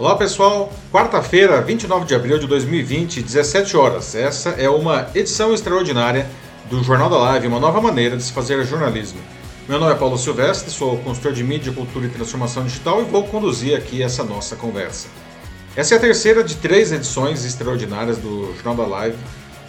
Olá 0.00 0.16
pessoal, 0.16 0.72
quarta-feira, 0.90 1.60
29 1.60 2.06
de 2.06 2.14
abril 2.14 2.38
de 2.38 2.46
2020, 2.46 3.20
17 3.20 3.76
horas. 3.76 4.14
Essa 4.14 4.48
é 4.52 4.66
uma 4.66 5.10
edição 5.14 5.52
extraordinária 5.52 6.26
do 6.70 6.82
Jornal 6.82 7.10
da 7.10 7.18
Live, 7.18 7.46
uma 7.46 7.60
nova 7.60 7.82
maneira 7.82 8.16
de 8.16 8.22
se 8.22 8.32
fazer 8.32 8.64
jornalismo. 8.64 9.20
Meu 9.68 9.78
nome 9.78 9.92
é 9.92 9.94
Paulo 9.94 10.16
Silvestre, 10.16 10.70
sou 10.70 10.96
consultor 11.00 11.34
de 11.34 11.44
mídia, 11.44 11.70
cultura 11.70 12.06
e 12.06 12.08
transformação 12.08 12.64
digital 12.64 13.02
e 13.02 13.04
vou 13.04 13.24
conduzir 13.24 13.76
aqui 13.76 14.02
essa 14.02 14.24
nossa 14.24 14.56
conversa. 14.56 15.06
Essa 15.76 15.96
é 15.96 15.98
a 15.98 16.00
terceira 16.00 16.42
de 16.42 16.56
três 16.56 16.92
edições 16.92 17.44
extraordinárias 17.44 18.16
do 18.16 18.54
Jornal 18.54 18.76
da 18.76 18.86
Live 18.86 19.18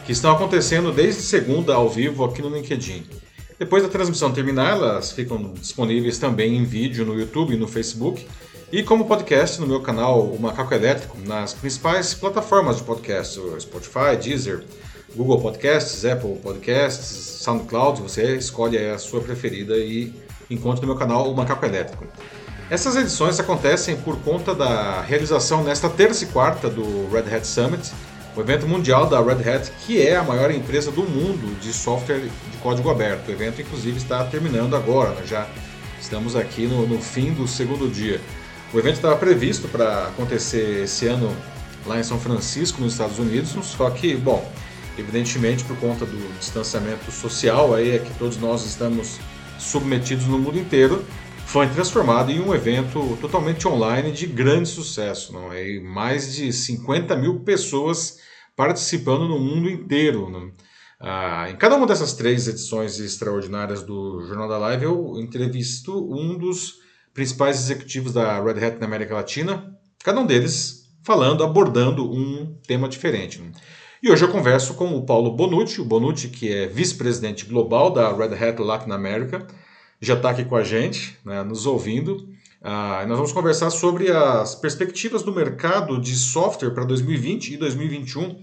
que 0.06 0.14
estão 0.14 0.32
acontecendo 0.32 0.94
desde 0.94 1.24
segunda 1.24 1.76
ao 1.76 1.90
vivo 1.90 2.24
aqui 2.24 2.42
no 2.42 2.56
LinkedIn. 2.56 3.04
Depois 3.60 3.84
da 3.84 3.90
transmissão 3.90 4.32
terminar, 4.32 4.78
elas 4.78 5.12
ficam 5.12 5.52
disponíveis 5.60 6.18
também 6.18 6.56
em 6.56 6.64
vídeo 6.64 7.06
no 7.06 7.20
YouTube 7.20 7.54
e 7.54 7.58
no 7.58 7.68
Facebook 7.68 8.26
e 8.72 8.84
como 8.84 9.06
podcast 9.06 9.60
no 9.60 9.68
meu 9.68 9.82
canal 9.82 10.22
O 10.22 10.42
Macaco 10.42 10.74
Elétrico, 10.74 11.18
nas 11.26 11.54
principais 11.54 12.14
plataformas 12.14 12.78
de 12.78 12.84
podcast, 12.84 13.38
Spotify, 13.60 14.16
Deezer, 14.22 14.64
Google 15.14 15.42
Podcasts, 15.42 16.06
Apple 16.06 16.38
Podcasts, 16.38 17.42
SoundCloud, 17.44 18.02
você 18.02 18.38
escolhe 18.38 18.78
a 18.78 18.98
sua 18.98 19.20
preferida 19.20 19.76
e 19.76 20.14
encontra 20.50 20.82
no 20.82 20.88
meu 20.88 20.96
canal 20.96 21.30
O 21.30 21.36
Macaco 21.36 21.66
Elétrico. 21.66 22.08
Essas 22.70 22.96
edições 22.96 23.38
acontecem 23.42 23.98
por 23.98 24.18
conta 24.20 24.56
da 24.56 25.02
realização 25.02 25.66
nesta 25.66 25.90
terça 25.90 26.24
e 26.24 26.28
quarta 26.28 26.70
do 26.70 27.10
Red 27.10 27.36
Hat 27.36 27.46
Summit, 27.46 27.92
o 28.38 28.40
evento 28.40 28.66
mundial 28.66 29.06
da 29.06 29.22
Red 29.22 29.50
Hat, 29.50 29.70
que 29.86 30.02
é 30.02 30.16
a 30.16 30.24
maior 30.24 30.50
empresa 30.50 30.90
do 30.92 31.04
mundo 31.04 31.60
de 31.60 31.74
software 31.74 32.20
de 32.20 32.58
código 32.60 32.90
aberto. 32.90 33.28
O 33.28 33.32
evento, 33.34 33.62
inclusive, 33.62 33.98
está 33.98 34.24
terminando 34.24 34.78
agora, 34.78 35.10
né? 35.10 35.24
já 35.26 35.46
estamos 36.00 36.38
aqui 36.38 36.68
no, 36.68 36.88
no 36.88 37.02
fim 37.02 37.34
do 37.34 37.46
segundo 37.46 37.90
dia. 37.90 38.22
O 38.74 38.80
evento 38.80 38.96
estava 38.96 39.18
previsto 39.18 39.68
para 39.68 40.08
acontecer 40.08 40.84
esse 40.84 41.06
ano 41.06 41.36
lá 41.86 42.00
em 42.00 42.04
São 42.04 42.20
Francisco, 42.20 42.82
nos 42.82 42.94
Estados 42.94 43.20
Unidos, 43.20 43.50
só 43.66 43.90
que, 43.90 44.16
bom, 44.16 44.50
evidentemente 44.98 45.64
por 45.66 45.78
conta 45.78 46.06
do 46.06 46.40
distanciamento 46.40 47.12
social 47.12 47.76
aí 47.76 47.92
é 47.92 48.00
que 48.00 48.14
todos 48.18 48.38
nós 48.38 48.66
estamos 48.66 49.20
submetidos 49.60 50.26
no 50.26 50.40
mundo 50.40 50.58
inteiro, 50.58 51.04
foi 51.46 51.68
transformado 51.68 52.32
em 52.32 52.40
um 52.40 52.56
evento 52.56 53.18
totalmente 53.20 53.68
online 53.68 54.12
de 54.12 54.26
grande 54.26 54.70
sucesso, 54.70 55.34
não 55.34 55.52
é? 55.52 55.70
E 55.70 55.82
mais 55.82 56.34
de 56.34 56.54
50 56.54 57.14
mil 57.18 57.42
pessoas 57.42 58.20
participando 58.56 59.28
no 59.28 59.38
mundo 59.38 59.70
inteiro. 59.70 60.30
Não? 60.30 60.50
Ah, 60.98 61.50
em 61.50 61.58
cada 61.58 61.76
uma 61.76 61.86
dessas 61.86 62.14
três 62.14 62.48
edições 62.48 63.00
extraordinárias 63.00 63.84
do 63.84 64.24
Jornal 64.26 64.48
da 64.48 64.58
Live, 64.58 64.86
eu 64.86 65.16
entrevisto 65.18 66.08
um 66.10 66.38
dos 66.38 66.80
principais 67.14 67.58
executivos 67.58 68.14
da 68.14 68.42
Red 68.42 68.64
Hat 68.64 68.80
na 68.80 68.86
América 68.86 69.16
Latina, 69.16 69.76
cada 70.04 70.20
um 70.20 70.26
deles 70.26 70.90
falando, 71.04 71.44
abordando 71.44 72.10
um 72.10 72.56
tema 72.68 72.88
diferente. 72.88 73.42
E 74.02 74.10
hoje 74.10 74.24
eu 74.24 74.32
converso 74.32 74.74
com 74.74 74.96
o 74.96 75.06
Paulo 75.06 75.32
Bonucci, 75.32 75.82
o 75.82 75.86
Bonucci 75.86 76.30
que 76.30 76.52
é 76.52 76.68
vice-presidente 76.68 77.46
global 77.46 77.92
da 77.92 78.12
Red 78.12 78.34
Hat 78.34 78.62
Latin 78.62 78.92
America, 78.92 79.46
já 80.00 80.16
está 80.16 80.32
aqui 80.32 80.44
com 80.44 80.56
a 80.56 80.64
gente, 80.64 81.18
né, 81.24 81.44
nos 81.44 81.68
ouvindo. 81.68 82.28
Ah, 82.64 83.06
nós 83.08 83.18
vamos 83.18 83.32
conversar 83.32 83.70
sobre 83.70 84.10
as 84.12 84.56
perspectivas 84.56 85.22
do 85.22 85.34
mercado 85.34 86.00
de 86.00 86.16
software 86.16 86.72
para 86.72 86.86
2020 86.86 87.54
e 87.54 87.58
2021, 87.58 88.40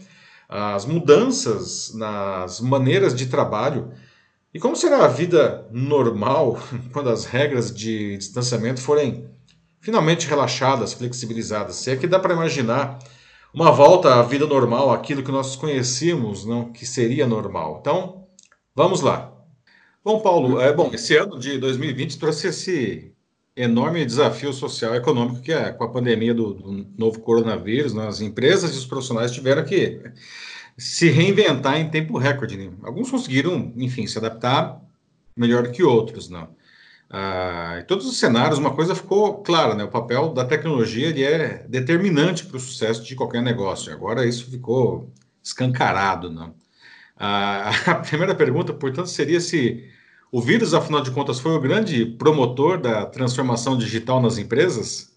as 0.49 0.87
mudanças 0.87 1.93
nas 1.95 2.61
maneiras 2.61 3.15
de 3.15 3.27
trabalho 3.27 3.93
e 4.53 4.59
como 4.59 4.75
será 4.75 5.05
a 5.05 5.09
vida 5.09 5.69
normal 5.71 6.59
quando 6.93 7.11
as 7.11 7.25
regras 7.25 7.75
de 7.75 8.17
distanciamento 8.17 8.81
forem 8.81 9.29
finalmente 9.81 10.27
relaxadas, 10.27 10.95
flexibilizadas? 10.95 11.77
Se 11.77 11.91
é 11.91 11.97
que 11.97 12.07
dá 12.07 12.19
para 12.19 12.35
imaginar 12.35 12.99
uma 13.53 13.71
volta 13.71 14.15
à 14.15 14.23
vida 14.23 14.47
normal, 14.47 14.91
aquilo 14.91 15.23
que 15.23 15.31
nós 15.31 15.57
conhecíamos, 15.57 16.45
não 16.45 16.73
que 16.73 16.87
seria 16.87 17.27
normal. 17.27 17.79
Então, 17.81 18.27
vamos 18.75 19.01
lá. 19.01 19.33
Bom, 20.05 20.21
Paulo, 20.21 20.61
é 20.61 20.73
bom, 20.73 20.91
esse 20.93 21.17
ano 21.17 21.39
de 21.39 21.59
2020 21.59 22.19
trouxe 22.19 22.49
esse 22.49 23.13
enorme 23.57 24.05
desafio 24.05 24.53
social 24.53 24.95
e 24.95 24.99
econômico 24.99 25.43
que 25.43 25.53
é 25.53 25.73
com 25.73 25.85
a 25.85 25.91
pandemia 25.91 26.33
do, 26.33 26.55
do 26.55 26.87
novo 26.97 27.21
coronavírus, 27.21 27.93
né? 27.93 28.07
as 28.07 28.21
empresas 28.21 28.75
e 28.75 28.79
os 28.79 28.87
profissionais 28.87 29.33
tiveram 29.33 29.65
que 29.65 30.01
se 30.79 31.11
reinventar 31.11 31.79
em 31.79 31.91
tempo 31.91 32.17
recorde. 32.17 32.57
Né? 32.57 32.71
Alguns 32.85 33.11
conseguiram, 33.11 33.73
enfim, 33.77 34.07
se 34.07 34.17
adaptar 34.17 34.81
melhor 35.37 35.71
que 35.71 35.83
outros, 35.83 36.31
não. 36.31 36.49
Ah, 37.11 37.79
em 37.81 37.85
todos 37.87 38.07
os 38.07 38.19
cenários, 38.19 38.59
uma 38.59 38.75
coisa 38.75 38.95
ficou 38.95 39.43
clara, 39.43 39.75
né? 39.75 39.85
O 39.85 39.89
papel 39.89 40.33
da 40.33 40.45
tecnologia 40.45 41.09
ele 41.09 41.25
é 41.25 41.65
determinante 41.69 42.45
para 42.47 42.59
o 42.59 42.61
sucesso 42.61 43.03
de 43.03 43.15
qualquer 43.17 43.43
negócio. 43.43 43.93
Agora 43.93 44.27
isso 44.27 44.51
ficou 44.51 45.11
escancarado, 45.43 46.31
não. 46.31 46.55
Ah, 47.17 47.71
a 47.91 47.95
primeira 47.97 48.35
pergunta, 48.35 48.73
portanto, 48.73 49.09
seria 49.09 49.41
se 49.41 49.89
o 50.31 50.41
vírus, 50.43 50.75
afinal 50.75 51.01
de 51.01 51.11
contas, 51.11 51.41
foi 51.41 51.53
o 51.53 51.61
grande 51.61 52.05
promotor 52.05 52.79
da 52.79 53.07
transformação 53.07 53.79
digital 53.79 54.21
nas 54.21 54.37
empresas? 54.37 55.11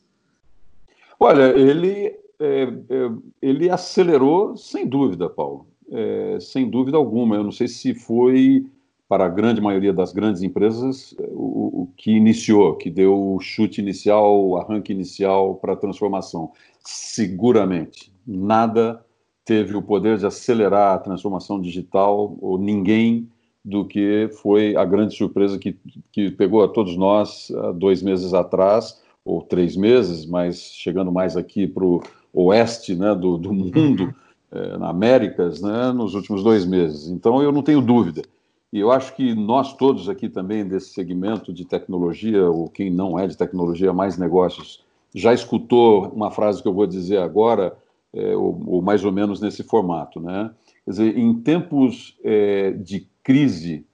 Olha, 1.19 1.55
ele 1.57 2.20
é, 2.41 2.63
é, 2.63 3.11
ele 3.41 3.69
acelerou 3.69 4.57
sem 4.57 4.87
dúvida, 4.87 5.29
Paulo, 5.29 5.67
é, 5.91 6.39
sem 6.39 6.67
dúvida 6.67 6.97
alguma. 6.97 7.35
Eu 7.35 7.43
não 7.43 7.51
sei 7.51 7.67
se 7.67 7.93
foi 7.93 8.65
para 9.07 9.25
a 9.25 9.29
grande 9.29 9.61
maioria 9.61 9.93
das 9.93 10.11
grandes 10.11 10.41
empresas 10.41 11.13
o, 11.29 11.83
o 11.83 11.89
que 11.95 12.11
iniciou, 12.11 12.75
que 12.75 12.89
deu 12.89 13.35
o 13.35 13.39
chute 13.39 13.81
inicial, 13.81 14.43
o 14.43 14.57
arranque 14.57 14.91
inicial 14.91 15.55
para 15.55 15.73
a 15.73 15.75
transformação. 15.75 16.51
Seguramente, 16.83 18.11
nada 18.25 19.05
teve 19.45 19.75
o 19.75 19.81
poder 19.81 20.17
de 20.17 20.25
acelerar 20.25 20.95
a 20.95 20.99
transformação 20.99 21.59
digital, 21.61 22.37
ou 22.41 22.57
ninguém, 22.57 23.29
do 23.63 23.85
que 23.85 24.29
foi 24.41 24.75
a 24.75 24.85
grande 24.85 25.15
surpresa 25.15 25.59
que, 25.59 25.77
que 26.11 26.31
pegou 26.31 26.63
a 26.63 26.67
todos 26.67 26.95
nós 26.97 27.51
há 27.51 27.71
dois 27.71 28.01
meses 28.01 28.33
atrás, 28.33 28.99
ou 29.23 29.41
três 29.41 29.75
meses, 29.75 30.25
mas 30.25 30.71
chegando 30.73 31.11
mais 31.11 31.37
aqui 31.37 31.67
para 31.67 31.85
o 31.85 32.01
oeste 32.33 32.95
né, 32.95 33.13
do, 33.13 33.37
do 33.37 33.53
mundo, 33.53 34.13
é, 34.51 34.77
na 34.77 34.89
Américas, 34.89 35.61
né, 35.61 35.91
nos 35.91 36.13
últimos 36.13 36.43
dois 36.43 36.65
meses. 36.65 37.09
Então, 37.09 37.41
eu 37.41 37.51
não 37.51 37.63
tenho 37.63 37.81
dúvida. 37.81 38.21
E 38.71 38.79
eu 38.79 38.91
acho 38.91 39.13
que 39.15 39.35
nós 39.35 39.73
todos 39.73 40.07
aqui 40.07 40.29
também, 40.29 40.65
desse 40.65 40.93
segmento 40.93 41.51
de 41.51 41.65
tecnologia, 41.65 42.49
ou 42.49 42.69
quem 42.69 42.89
não 42.89 43.19
é 43.19 43.27
de 43.27 43.35
tecnologia, 43.35 43.91
mais 43.91 44.17
negócios, 44.17 44.81
já 45.13 45.33
escutou 45.33 46.07
uma 46.09 46.31
frase 46.31 46.61
que 46.61 46.67
eu 46.67 46.73
vou 46.73 46.87
dizer 46.87 47.17
agora, 47.17 47.75
é, 48.13 48.35
ou, 48.35 48.61
ou, 48.65 48.81
mais 48.81 49.03
ou 49.03 49.11
menos 49.11 49.41
nesse 49.41 49.63
formato. 49.63 50.21
Né? 50.21 50.51
Quer 50.85 50.91
dizer, 50.91 51.17
em 51.17 51.33
tempos 51.33 52.17
é, 52.23 52.71
de 52.71 53.07
crise, 53.23 53.85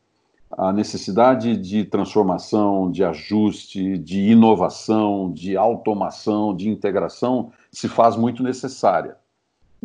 a 0.51 0.71
necessidade 0.71 1.57
de 1.57 1.83
transformação, 1.83 2.89
de 2.89 3.03
ajuste, 3.03 3.97
de 3.97 4.29
inovação, 4.29 5.31
de 5.31 5.57
automação, 5.57 6.55
de 6.55 6.69
integração 6.69 7.51
se 7.77 7.87
faz 7.87 8.15
muito 8.15 8.41
necessária. 8.41 9.17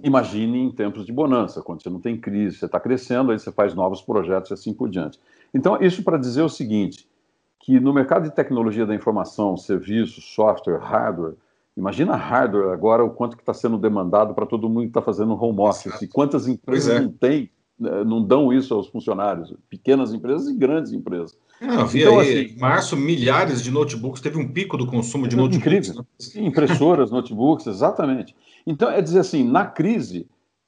Imagine 0.03 0.61
em 0.61 0.71
tempos 0.71 1.05
de 1.05 1.13
bonança, 1.13 1.61
quando 1.61 1.83
você 1.83 1.91
não 1.91 2.01
tem 2.01 2.19
crise, 2.19 2.57
você 2.57 2.65
está 2.65 2.81
crescendo, 2.81 3.31
aí 3.31 3.39
você 3.39 3.53
faz 3.53 3.75
novos 3.75 4.01
projetos 4.01 4.51
e 4.51 4.55
assim 4.55 4.73
por 4.73 4.89
diante. 4.89 5.21
Então, 5.53 5.77
isso 5.79 6.03
para 6.03 6.17
dizer 6.17 6.41
o 6.41 6.49
seguinte, 6.49 7.07
que 7.61 7.79
no 7.79 7.93
mercado 7.93 8.23
de 8.23 8.35
tecnologia 8.35 8.87
da 8.87 8.95
informação, 8.95 9.59
serviços, 9.59 10.25
software, 10.25 10.79
hardware, 10.79 11.35
imagina 11.77 12.17
hardware 12.17 12.73
agora, 12.73 13.05
o 13.05 13.11
quanto 13.11 13.37
que 13.37 13.43
está 13.43 13.53
sendo 13.53 13.77
demandado 13.77 14.33
para 14.33 14.47
todo 14.47 14.71
mundo 14.71 14.85
que 14.85 14.89
está 14.89 15.03
fazendo 15.03 15.35
home 15.35 15.61
office, 15.61 16.01
e 16.01 16.09
quantas 16.09 16.49
empresas 16.49 16.97
é. 16.97 16.99
não 16.99 17.13
têm 17.13 17.51
não 18.05 18.23
dão 18.23 18.53
isso 18.53 18.73
aos 18.75 18.89
funcionários, 18.89 19.55
pequenas 19.69 20.13
empresas 20.13 20.49
e 20.49 20.55
grandes 20.55 20.93
empresas. 20.93 21.37
Não, 21.61 21.87
vi 21.87 22.01
então, 22.01 22.19
aí, 22.19 22.45
assim, 22.45 22.55
em 22.55 22.59
março, 22.59 22.97
milhares 22.97 23.63
de 23.63 23.71
notebooks, 23.71 24.21
teve 24.21 24.39
um 24.39 24.53
pico 24.53 24.77
do 24.77 24.87
consumo 24.87 25.29
de 25.29 25.37
notebooks. 25.37 25.89
Incrível. 25.89 26.07
Né? 26.37 26.47
Impressoras, 26.47 27.11
notebooks, 27.11 27.67
exatamente. 27.67 28.35
Então, 28.67 28.91
é 28.91 29.01
dizer 29.01 29.21
assim, 29.21 29.49
na 29.49 29.65
crise, 29.65 30.27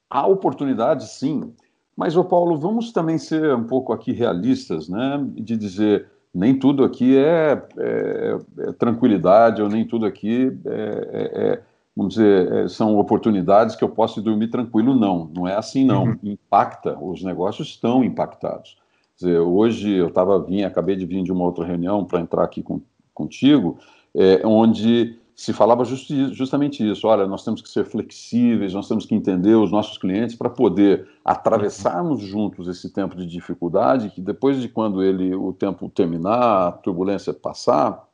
há 0.09 0.25
oportunidade 0.25 1.09
sim, 1.09 1.53
mas, 1.95 2.15
ô 2.17 2.23
Paulo, 2.23 2.57
vamos 2.57 2.91
também 2.91 3.17
ser 3.17 3.53
um 3.55 3.63
pouco 3.63 3.93
aqui 3.93 4.11
realistas, 4.11 4.89
né, 4.89 5.25
de 5.33 5.55
dizer, 5.55 6.07
nem 6.33 6.57
tudo 6.57 6.83
aqui 6.83 7.17
é, 7.17 7.61
é, 7.77 8.37
é 8.59 8.71
tranquilidade, 8.73 9.61
ou 9.61 9.69
nem 9.69 9.85
tudo 9.85 10.05
aqui 10.05 10.51
é, 10.65 10.71
é, 10.71 11.41
é 11.41 11.61
vamos 11.95 12.15
dizer, 12.15 12.51
é, 12.51 12.67
são 12.67 12.97
oportunidades 12.97 13.75
que 13.75 13.83
eu 13.83 13.89
posso 13.89 14.21
dormir 14.21 14.49
tranquilo. 14.49 14.95
Não, 14.95 15.31
não 15.33 15.47
é 15.47 15.55
assim 15.55 15.85
não. 15.85 16.05
Uhum. 16.05 16.17
Impacta, 16.23 16.97
os 16.99 17.23
negócios 17.23 17.69
estão 17.69 18.03
impactados. 18.03 18.77
Quer 19.17 19.25
dizer, 19.25 19.39
hoje 19.39 19.91
eu 19.91 20.07
estava 20.07 20.37
vindo, 20.39 20.65
acabei 20.65 20.95
de 20.95 21.05
vir 21.05 21.23
de 21.23 21.31
uma 21.31 21.45
outra 21.45 21.63
reunião 21.63 22.03
para 22.03 22.19
entrar 22.19 22.43
aqui 22.43 22.61
com, 22.61 22.81
contigo, 23.13 23.77
é, 24.13 24.45
onde 24.45 25.17
se 25.33 25.51
falava 25.51 25.83
justi 25.83 26.33
justamente 26.33 26.89
isso. 26.89 27.07
Olha, 27.07 27.25
nós 27.27 27.43
temos 27.43 27.61
que 27.61 27.69
ser 27.69 27.85
flexíveis, 27.85 28.73
nós 28.73 28.87
temos 28.87 29.05
que 29.05 29.15
entender 29.15 29.55
os 29.55 29.71
nossos 29.71 29.97
clientes 29.97 30.35
para 30.35 30.49
poder 30.49 31.07
atravessarmos 31.23 32.21
uhum. 32.21 32.27
juntos 32.27 32.67
esse 32.67 32.89
tempo 32.91 33.15
de 33.15 33.25
dificuldade, 33.25 34.09
que 34.09 34.21
depois 34.21 34.61
de 34.61 34.67
quando 34.67 35.01
ele 35.01 35.33
o 35.33 35.53
tempo 35.53 35.89
terminar, 35.89 36.67
a 36.67 36.71
turbulência 36.71 37.33
passar, 37.33 38.05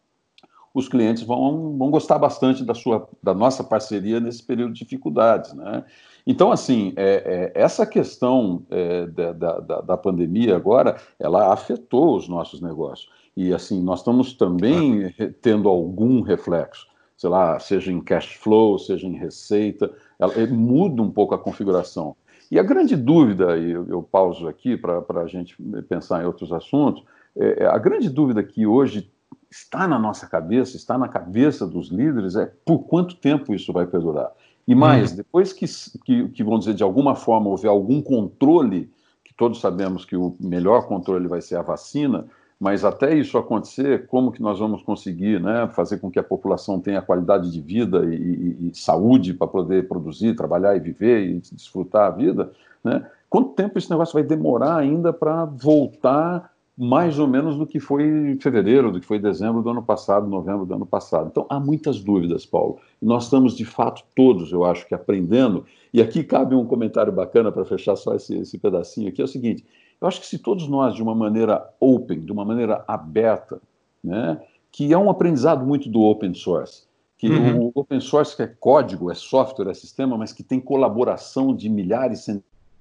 os 0.74 0.88
clientes 0.88 1.24
vão, 1.24 1.78
vão 1.78 1.92
gostar 1.92 2.18
bastante 2.18 2.64
da, 2.64 2.74
sua, 2.74 3.08
da 3.22 3.34
nossa 3.34 3.64
parceria 3.64 4.20
nesse 4.20 4.44
período 4.44 4.74
de 4.74 4.80
dificuldades. 4.80 5.54
Né? 5.54 5.84
Então, 6.26 6.52
assim, 6.52 6.94
é, 6.96 7.52
é, 7.56 7.62
essa 7.62 7.86
questão 7.86 8.64
é, 8.70 9.06
da, 9.08 9.34
da, 9.34 9.82
da, 9.82 9.98
pandemia 9.98 10.56
agora, 10.56 10.98
ela 11.20 11.52
afetou 11.52 12.16
os 12.16 12.28
nossos 12.28 12.62
negócios. 12.62 13.10
E, 13.36 13.54
assim, 13.54 13.82
nós 13.82 14.00
estamos 14.00 14.34
também 14.34 15.14
tendo 15.42 15.68
algum 15.68 16.22
reflexo, 16.22 16.88
sei 17.18 17.30
lá, 17.30 17.60
seja 17.60 17.92
em 17.92 18.02
cash 18.02 18.34
flow, 18.36 18.78
seja 18.80 19.08
em 19.08 19.16
receita, 19.16 19.92
ela, 20.20 20.34
muda 20.48 21.02
um 21.02 21.12
pouco 21.12 21.36
a 21.36 21.40
configuração. 21.40 22.16
E 22.50 22.60
a 22.60 22.64
grande 22.64 22.96
dúvida, 22.96 23.58
e 23.58 23.72
eu, 23.72 23.88
eu 23.88 24.04
pauso 24.04 24.48
aqui 24.48 24.76
para 24.76 25.04
a 25.22 25.28
gente 25.28 25.56
pensar 25.88 26.22
em 26.22 26.26
outros 26.26 26.52
assuntos, 26.52 27.04
é, 27.36 27.66
a 27.66 27.78
grande 27.78 28.10
dúvida 28.10 28.44
que 28.44 28.66
hoje 28.66 29.10
está 29.52 29.86
na 29.86 30.00
nossa 30.00 30.26
cabeça, 30.26 30.78
está 30.78 30.98
na 30.98 31.10
cabeça 31.10 31.68
dos 31.68 31.90
líderes, 31.90 32.38
é 32.38 32.50
por 32.66 32.80
quanto 32.80 33.16
tempo 33.18 33.54
isso 33.54 33.74
vai 33.74 33.86
perdurar. 33.86 34.32
E 34.66 34.74
mais, 34.74 35.12
uhum. 35.12 35.18
depois 35.18 35.52
que, 35.52 35.66
que, 36.06 36.30
que, 36.30 36.44
vamos 36.44 36.62
dizer, 36.62 36.74
de 36.74 36.84
alguma 36.84 37.16
forma 37.16 37.50
houver 37.50 37.70
algum 37.70 38.02
controle, 38.02 38.90
que 39.24 39.34
todos 39.34 39.60
sabemos 39.60 40.06
que 40.06 40.16
o 40.16 40.36
melhor 40.40 40.88
controle 40.88 41.28
vai 41.28 41.42
ser 41.42 41.58
a 41.58 41.62
vacina, 41.62 42.26
mas 42.58 42.86
até 42.86 43.14
isso 43.14 43.38
acontecer, 43.38 44.06
como 44.08 44.32
que 44.32 44.42
nós 44.42 44.60
vamos 44.60 44.84
conseguir 44.84 45.42
né, 45.42 45.68
fazer 45.74 45.98
com 45.98 46.12
que 46.12 46.20
a 46.20 46.24
população 46.24 46.80
tenha 46.80 47.02
qualidade 47.02 47.52
de 47.52 47.60
vida 47.60 48.06
e, 48.06 48.16
e, 48.16 48.70
e 48.70 48.78
saúde 48.78 49.34
para 49.34 49.48
poder 49.48 49.88
produzir, 49.88 50.36
trabalhar 50.36 50.78
e 50.78 50.80
viver 50.80 51.26
e 51.26 51.40
desfrutar 51.40 52.08
a 52.08 52.12
vida? 52.12 52.52
Né? 52.84 53.06
Quanto 53.28 53.50
tempo 53.54 53.78
esse 53.78 53.90
negócio 53.90 54.14
vai 54.14 54.24
demorar 54.24 54.78
ainda 54.78 55.12
para 55.12 55.44
voltar 55.46 56.51
mais 56.84 57.20
ou 57.20 57.28
menos 57.28 57.58
do 57.58 57.68
que 57.68 57.80
foi 57.80 58.36
fevereiro, 58.42 58.92
do 58.92 59.00
que 59.00 59.06
foi 59.06 59.20
dezembro 59.20 59.62
do 59.62 59.70
ano 59.70 59.84
passado, 59.84 60.28
novembro 60.28 60.66
do 60.66 60.74
ano 60.74 60.86
passado. 60.86 61.28
Então, 61.30 61.46
há 61.48 61.60
muitas 61.60 62.00
dúvidas, 62.00 62.44
Paulo. 62.44 62.80
E 63.00 63.06
nós 63.06 63.26
estamos, 63.26 63.56
de 63.56 63.64
fato, 63.64 64.04
todos, 64.16 64.52
eu 64.52 64.66
acho 64.66 64.88
que 64.88 64.96
aprendendo. 64.96 65.64
E 65.94 66.02
aqui 66.02 66.24
cabe 66.24 66.56
um 66.56 66.66
comentário 66.66 67.14
bacana 67.14 67.52
para 67.52 67.64
fechar 67.66 67.96
só 67.96 68.16
esse, 68.16 68.36
esse 68.36 68.58
pedacinho 68.58 69.10
aqui: 69.10 69.22
é 69.22 69.24
o 69.24 69.28
seguinte, 69.28 69.64
eu 70.02 70.08
acho 70.08 70.20
que 70.20 70.26
se 70.26 70.40
todos 70.40 70.68
nós, 70.68 70.96
de 70.96 71.04
uma 71.04 71.14
maneira 71.14 71.72
open, 71.80 72.22
de 72.22 72.32
uma 72.32 72.44
maneira 72.44 72.84
aberta, 72.88 73.62
né, 74.04 74.42
que 74.72 74.92
é 74.92 74.98
um 74.98 75.08
aprendizado 75.08 75.64
muito 75.64 75.88
do 75.88 76.02
open 76.02 76.34
source, 76.34 76.86
que 77.16 77.30
uhum. 77.30 77.66
o 77.66 77.72
open 77.76 78.00
source 78.00 78.36
que 78.36 78.42
é 78.42 78.48
código, 78.48 79.12
é 79.12 79.14
software, 79.14 79.70
é 79.70 79.74
sistema, 79.76 80.18
mas 80.18 80.34
que 80.34 80.42
tem 80.42 80.60
colaboração 80.60 81.56
de 81.56 81.70
milhares, 81.70 82.26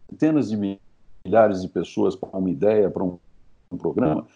centenas 0.09 0.49
de 0.49 0.79
milhares 1.23 1.61
de 1.61 1.69
pessoas 1.69 2.17
para 2.17 2.31
uma 2.39 2.49
ideia, 2.49 2.91
para 2.91 3.05
um 3.05 3.19
um 3.71 3.77
programa. 3.77 4.27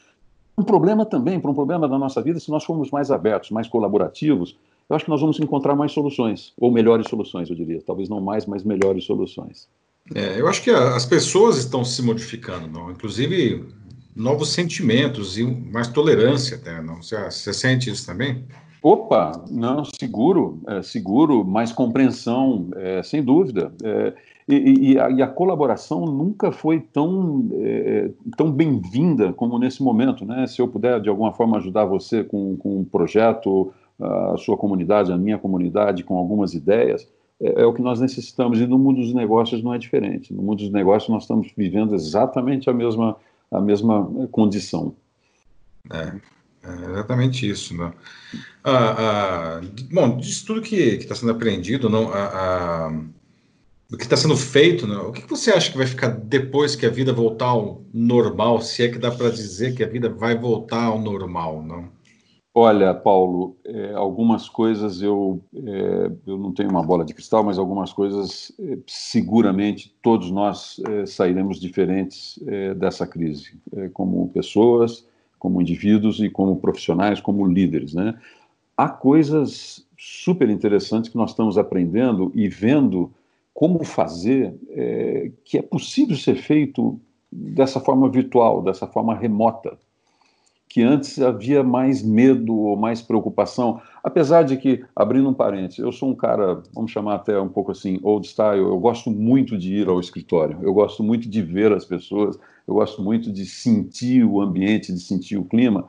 Um 0.57 0.63
problema 0.63 1.05
também, 1.05 1.41
para 1.41 1.51
um 1.51 1.55
problema 1.55 1.89
da 1.89 1.99
nossa 1.99 2.23
vida, 2.23 2.39
se 2.39 2.51
nós 2.51 2.65
formos 2.65 2.91
mais 2.91 3.11
abertos, 3.11 3.51
mais 3.51 3.67
colaborativos, 3.67 4.57
eu 4.89 4.95
acho 4.95 5.05
que 5.05 5.11
nós 5.11 5.21
vamos 5.21 5.41
encontrar 5.41 5.75
mais 5.75 5.93
soluções, 5.93 6.53
ou 6.57 6.71
melhores 6.71 7.09
soluções, 7.09 7.51
eu 7.51 7.57
diria. 7.57 7.83
Talvez 7.85 8.09
não 8.09 8.21
mais, 8.21 8.47
mas 8.47 8.63
melhores 8.63 9.05
soluções. 9.05 9.69
É, 10.15 10.39
eu 10.39 10.47
acho 10.47 10.63
que 10.63 10.71
as 10.71 11.07
pessoas 11.07 11.57
estão 11.57 11.85
se 11.85 12.03
modificando, 12.03 12.69
não? 12.69 12.91
inclusive 12.91 13.67
novos 14.15 14.51
sentimentos 14.51 15.39
e 15.39 15.45
mais 15.45 15.89
tolerância 15.89 16.57
até, 16.57 16.81
não? 16.81 17.03
Você, 17.03 17.17
você 17.17 17.53
sente 17.53 17.91
isso 17.91 18.07
também? 18.07 18.45
Opa, 18.87 19.33
não, 19.51 19.83
seguro, 19.83 20.61
é, 20.67 20.83
seguro, 20.83 21.43
mais 21.43 21.73
compreensão, 21.73 22.69
é, 22.77 23.03
sem 23.03 23.25
dúvida. 23.25 23.73
É, 23.83 24.13
e, 24.47 24.91
e, 24.93 24.99
a, 24.99 25.09
e, 25.09 25.23
a, 25.23 25.27
colaboração 25.27 26.05
nunca 26.05 26.53
foi 26.53 26.81
tão, 26.81 27.49
é, 27.55 28.11
tão 28.37 28.53
bem-vinda 28.53 29.33
como 29.33 29.59
nesse 29.59 29.83
momento. 29.83 30.27
Né? 30.27 30.47
Se 30.47 30.61
eu 30.61 30.69
puder, 30.69 31.01
de 31.01 31.09
alguma 31.09 31.33
forma, 31.33 31.57
ajudar 31.57 31.87
você 31.87 32.23
com, 32.23 32.59
com 32.59 32.81
um 32.81 32.85
projeto, 32.85 33.73
a 33.99 34.37
sua 34.37 34.57
comunidade, 34.59 35.11
a 35.11 35.17
minha 35.17 35.39
comunidade, 35.39 36.05
com 36.05 36.19
algumas 36.19 36.53
ideias, 36.53 37.09
é, 37.41 37.63
é, 37.63 37.65
o 37.65 37.73
que 37.73 37.81
nós 37.81 38.01
necessitamos. 38.01 38.61
E 38.61 38.67
no 38.67 38.79
mundo 38.79 39.01
dos 39.01 39.15
negócios 39.15 39.63
não 39.63 39.73
é 39.73 39.79
diferente. 39.79 40.31
No 40.31 40.43
mundo 40.43 40.59
dos 40.59 40.71
negócios 40.71 41.09
nós 41.09 41.23
estamos 41.23 41.51
vivendo 41.57 41.95
exatamente 41.95 42.69
a 42.69 42.73
mesma, 42.75 43.17
a 43.51 43.63
mesma 43.63 44.05
condição. 44.31 44.95
É, 45.91 46.21
é 46.67 46.91
exatamente 46.91 47.49
isso. 47.49 47.77
Né? 47.77 47.93
Ah, 48.63 48.97
ah, 48.99 49.61
bom, 49.93 50.17
disso 50.17 50.47
tudo 50.47 50.63
que 50.63 50.77
está 50.77 51.15
sendo 51.15 51.33
aprendido, 51.33 51.89
não, 51.89 52.11
ah, 52.13 52.93
do 53.89 53.97
que 53.97 54.05
está 54.05 54.17
sendo 54.17 54.37
feito, 54.37 54.87
né? 54.87 54.97
o 54.97 55.13
que 55.13 55.29
você 55.29 55.51
acha 55.51 55.71
que 55.71 55.77
vai 55.77 55.87
ficar 55.87 56.09
depois 56.09 56.75
que 56.75 56.87
a 56.87 56.91
vida 56.91 57.13
voltar 57.13 57.47
ao 57.47 57.85
normal, 57.93 58.61
se 58.61 58.83
é 58.83 58.89
que 58.89 58.99
dá 58.99 59.11
para 59.11 59.31
dizer 59.31 59.75
que 59.75 59.85
a 59.85 59.89
vida 59.89 60.09
vai 60.09 60.37
voltar 60.37 60.85
ao 60.85 61.01
normal, 61.01 61.63
não? 61.63 61.93
Olha, 62.57 62.95
Paulo, 62.95 63.57
é, 63.65 63.95
algumas 63.95 64.49
coisas 64.49 65.03
eu, 65.03 65.43
é, 65.57 66.13
eu 66.25 66.39
não 66.39 66.53
tenho 66.53 66.71
uma 66.71 66.85
bola 66.85 67.05
de 67.05 67.13
cristal, 67.13 67.43
mas 67.43 67.59
algumas 67.59 67.93
coisas 67.93 68.53
é, 68.61 68.79
seguramente 68.87 69.93
todos 70.01 70.31
nós 70.31 70.81
é, 70.89 71.05
sairemos 71.05 71.59
diferentes 71.61 72.39
é, 72.47 72.73
dessa 72.73 73.09
crise, 73.09 73.59
é, 73.77 73.89
como 73.89 74.29
pessoas, 74.29 75.05
como 75.45 75.61
indivíduos 75.61 76.21
e 76.21 76.31
como 76.31 76.57
profissionais, 76.57 77.21
como 77.21 77.47
líderes, 77.47 77.93
né? 77.93 78.19
Há 78.75 78.89
coisas 78.89 79.87
super 79.99 80.49
interessantes 80.49 81.11
que 81.11 81.19
nós 81.19 81.33
estamos 81.33 81.59
aprendendo 81.59 82.33
e 82.35 82.49
vendo 82.49 83.13
como 83.53 83.85
fazer, 83.85 84.55
é, 84.71 85.31
que 85.45 85.59
é 85.59 85.63
possível 85.63 86.17
ser 86.17 86.37
feito 86.37 86.99
dessa 87.31 87.79
forma 87.79 88.09
virtual, 88.09 88.63
dessa 88.63 88.87
forma 88.87 89.15
remota, 89.15 89.77
que 90.75 90.83
antes 90.83 91.21
havia 91.21 91.63
mais 91.63 92.03
medo 92.03 92.53
ou 92.53 92.77
mais 92.77 93.01
preocupação, 93.01 93.81
apesar 94.03 94.43
de 94.43 94.57
que, 94.57 94.85
abrindo 94.97 95.29
um 95.29 95.33
parênteses, 95.33 95.79
eu 95.79 95.93
sou 95.93 96.11
um 96.11 96.17
cara, 96.17 96.65
vamos 96.75 96.91
chamar 96.91 97.15
até 97.15 97.41
um 97.41 97.49
pouco 97.49 97.71
assim, 97.71 98.01
old 98.03 98.27
style, 98.27 98.59
eu 98.59 98.77
gosto 98.81 99.09
muito 99.09 99.57
de 99.57 99.73
ir 99.73 99.89
ao 99.89 100.01
escritório, 100.01 100.59
eu 100.63 100.75
gosto 100.75 101.05
muito 101.05 101.29
de 101.29 101.41
ver 101.43 101.73
as 101.73 101.85
pessoas, 101.85 102.37
eu 102.67 102.75
gosto 102.75 103.01
muito 103.01 103.31
de 103.31 103.47
sentir 103.47 104.25
o 104.25 104.41
ambiente, 104.41 104.93
de 104.93 104.99
sentir 104.99 105.37
o 105.37 105.45
clima. 105.45 105.87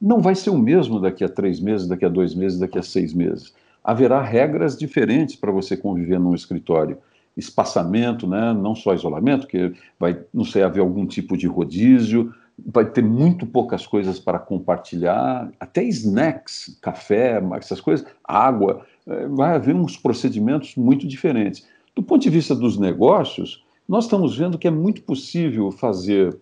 Não 0.00 0.18
vai 0.18 0.34
ser 0.34 0.48
o 0.48 0.56
mesmo 0.56 0.98
daqui 0.98 1.22
a 1.22 1.28
três 1.28 1.60
meses, 1.60 1.86
daqui 1.86 2.06
a 2.06 2.08
dois 2.08 2.34
meses, 2.34 2.58
daqui 2.58 2.78
a 2.78 2.82
seis 2.82 3.12
meses 3.12 3.52
haverá 3.84 4.22
regras 4.22 4.78
diferentes 4.78 5.36
para 5.36 5.52
você 5.52 5.76
conviver 5.76 6.18
num 6.18 6.34
escritório. 6.34 6.96
Espaçamento, 7.36 8.26
né? 8.26 8.54
não 8.54 8.74
só 8.74 8.94
isolamento, 8.94 9.46
que 9.46 9.74
vai, 10.00 10.18
não 10.32 10.44
sei, 10.44 10.62
haver 10.62 10.80
algum 10.80 11.06
tipo 11.06 11.36
de 11.36 11.46
rodízio, 11.46 12.32
vai 12.58 12.84
ter 12.84 13.02
muito 13.02 13.46
poucas 13.46 13.86
coisas 13.86 14.18
para 14.20 14.38
compartilhar, 14.38 15.50
até 15.58 15.82
snacks, 15.84 16.78
café, 16.80 17.42
essas 17.56 17.80
coisas, 17.80 18.06
água, 18.24 18.84
eh, 19.06 19.26
vai 19.28 19.54
haver 19.54 19.74
uns 19.74 19.96
procedimentos 19.96 20.76
muito 20.76 21.06
diferentes. 21.06 21.66
Do 21.94 22.02
ponto 22.02 22.22
de 22.22 22.30
vista 22.30 22.54
dos 22.54 22.78
negócios, 22.78 23.64
nós 23.88 24.04
estamos 24.04 24.36
vendo 24.36 24.58
que 24.58 24.68
é 24.68 24.70
muito 24.70 25.02
possível 25.02 25.70
fazer 25.70 26.38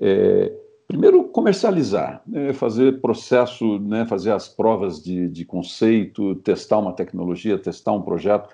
é, 0.00 0.52
Primeiro, 0.86 1.24
comercializar, 1.24 2.22
né, 2.24 2.52
fazer 2.52 3.00
processo, 3.00 3.80
né, 3.80 4.06
fazer 4.06 4.30
as 4.30 4.48
provas 4.48 5.02
de, 5.02 5.28
de, 5.28 5.44
conceito, 5.44 6.36
testar 6.36 6.78
uma 6.78 6.92
tecnologia, 6.92 7.58
testar 7.58 7.90
um 7.90 8.02
projeto, 8.02 8.48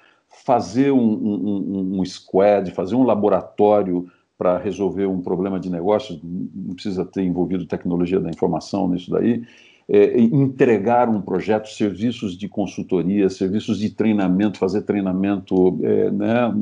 fazer 0.47 0.93
um, 0.93 0.99
um, 0.99 2.01
um 2.01 2.05
squad, 2.07 2.71
fazer 2.71 2.95
um 2.95 3.03
laboratório 3.03 4.11
para 4.43 4.59
resolver 4.59 5.07
um 5.07 5.21
problema 5.21 5.61
de 5.61 5.71
negócio, 5.71 6.19
não 6.25 6.75
precisa 6.75 7.05
ter 7.05 7.23
envolvido 7.23 7.65
tecnologia 7.65 8.19
da 8.19 8.29
informação 8.29 8.89
nisso 8.89 9.09
daí, 9.09 9.45
é, 9.89 10.19
entregar 10.19 11.09
um 11.09 11.21
projeto, 11.21 11.69
serviços 11.69 12.37
de 12.37 12.49
consultoria, 12.49 13.31
serviços 13.31 13.79
de 13.79 13.91
treinamento, 13.91 14.59
fazer 14.59 14.83
treinamento, 14.83 15.79
é, 15.85 16.11
né, 16.11 16.53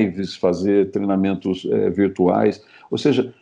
lives, 0.00 0.34
fazer 0.34 0.92
treinamentos 0.92 1.66
é, 1.70 1.90
virtuais, 1.90 2.64
ou 2.90 2.96
seja, 2.96 3.34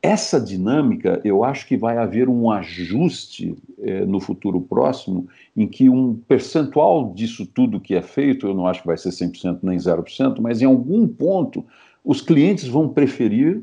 essa 0.00 0.40
dinâmica, 0.40 1.20
eu 1.24 1.42
acho 1.42 1.66
que 1.66 1.76
vai 1.76 1.98
haver 1.98 2.28
um 2.28 2.52
ajuste 2.52 3.56
eh, 3.82 4.04
no 4.04 4.20
futuro 4.20 4.60
próximo, 4.60 5.26
em 5.56 5.66
que 5.66 5.90
um 5.90 6.14
percentual 6.14 7.12
disso 7.12 7.44
tudo 7.44 7.80
que 7.80 7.96
é 7.96 8.00
feito, 8.00 8.46
eu 8.46 8.54
não 8.54 8.68
acho 8.68 8.82
que 8.82 8.86
vai 8.86 8.96
ser 8.96 9.08
100% 9.08 9.58
nem 9.60 9.76
0%, 9.76 10.36
mas 10.40 10.62
em 10.62 10.66
algum 10.66 11.08
ponto 11.08 11.64
os 12.08 12.22
clientes 12.22 12.66
vão 12.66 12.88
preferir 12.88 13.62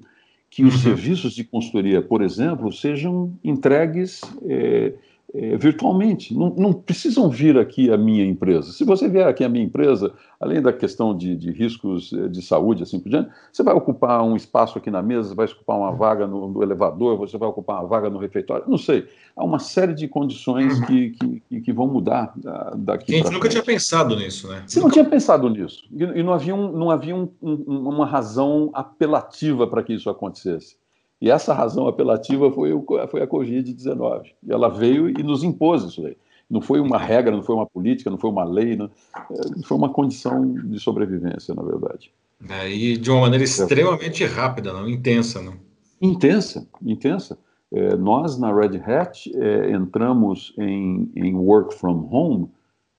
que 0.52 0.64
os 0.64 0.76
uhum. 0.76 0.82
serviços 0.82 1.34
de 1.34 1.44
consultoria, 1.44 2.00
por 2.00 2.22
exemplo, 2.22 2.72
sejam 2.72 3.34
entregues 3.44 4.22
eh, 4.48 4.94
é, 5.38 5.58
virtualmente. 5.58 6.34
Não, 6.34 6.56
não, 6.58 6.72
precisam 6.72 7.30
vir 7.30 7.58
aqui 7.58 7.92
a 7.92 7.98
minha 7.98 8.26
empresa. 8.26 8.72
Se 8.72 8.86
você 8.86 9.10
vier 9.10 9.28
aqui 9.28 9.44
a 9.44 9.50
minha 9.50 9.66
empresa, 9.66 10.14
além 10.40 10.62
da 10.62 10.72
questão 10.72 11.16
de, 11.16 11.36
de, 11.36 11.52
riscos 11.52 12.14
é, 12.14 12.30
de 12.30 12.42
saúde, 12.42 12.84
assim 12.84 13.00
por 13.00 13.10
diante, 13.10 13.30
você 13.52 13.62
vai 13.62 13.74
ocupar 13.74 14.24
um 14.24 14.38
espaço 14.38 14.78
aqui 14.78 14.90
na 14.90 15.02
mesa, 15.02 15.36
vai 15.36 15.46
ocupar 15.46 15.78
uma 15.78 15.92
vaga 15.92 16.26
no, 16.26 16.48
no 16.48 16.64
elevador, 16.64 17.18
você 17.18 17.38
vai 17.38 17.50
ocupar 17.50 17.82
uma 17.82 17.88
vaga 17.88 18.10
no 18.10 18.18
refeitório, 18.18 18.64
não 18.66 18.78
sei. 18.78 19.08
Há 19.36 19.44
uma 19.44 19.60
série 19.60 19.94
de 19.94 20.08
condições 20.08 20.80
uhum. 20.80 20.86
que, 20.86 21.42
que, 21.50 21.62
que, 21.62 21.74
vão 21.74 21.88
mudar 21.88 22.34
daqui. 22.78 23.14
a 23.14 23.18
gente 23.18 23.26
nunca 23.26 23.40
frente. 23.40 23.52
tinha 23.52 23.64
pensado 23.64 24.16
nisso, 24.16 24.48
né? 24.48 24.64
Você 24.66 24.80
nunca... 24.80 24.88
não 24.88 24.94
tinha 24.94 25.06
pensado 25.06 25.50
nisso. 25.50 25.84
E, 25.92 26.02
e 26.02 26.24
não 26.24 26.32
havia, 26.32 26.56
um, 26.56 26.72
não 26.72 26.90
havia 26.90 27.16
um, 27.16 27.30
um, 27.42 27.90
uma 27.90 28.06
razão 28.06 28.70
apelativa 28.74 29.68
para 29.68 29.84
que 29.84 29.94
isso 29.94 30.10
acontecesse. 30.10 30.78
E 31.22 31.30
essa 31.30 31.54
razão 31.54 31.88
apelativa 31.88 32.52
foi, 32.52 32.74
o, 32.74 32.86
foi 33.10 33.22
a 33.22 33.28
Covid-19. 33.28 34.32
E 34.44 34.52
ela 34.52 34.70
veio 34.70 35.10
e 35.10 35.24
nos 35.24 35.44
impôs 35.44 35.84
isso 35.84 36.06
aí. 36.06 36.18
Não 36.50 36.62
foi 36.62 36.80
uma 36.80 36.98
regra, 36.98 37.36
não 37.36 37.42
foi 37.42 37.56
uma 37.56 37.66
política, 37.66 38.10
não 38.10 38.18
foi 38.18 38.30
uma 38.30 38.44
lei, 38.44 38.76
não, 38.76 38.86
é, 38.86 39.64
foi 39.64 39.78
uma 39.78 39.90
condição 39.90 40.54
de 40.54 40.80
sobrevivência, 40.80 41.56
na 41.56 41.64
verdade. 41.64 42.12
É, 42.48 42.70
e 42.70 42.98
de 42.98 43.10
uma 43.10 43.22
maneira 43.22 43.44
extremamente 43.44 44.24
rápida, 44.26 44.72
não 44.72 44.88
intensa, 44.88 45.42
não? 45.42 45.56
Intensa, 46.02 46.68
intensa. 46.84 47.38
É, 47.72 47.96
nós 47.96 48.38
na 48.38 48.54
Red 48.54 48.78
Hat 48.86 49.32
é, 49.36 49.72
entramos 49.72 50.54
em, 50.58 51.12
em 51.16 51.34
work 51.36 51.74
from 51.74 52.08
home 52.12 52.50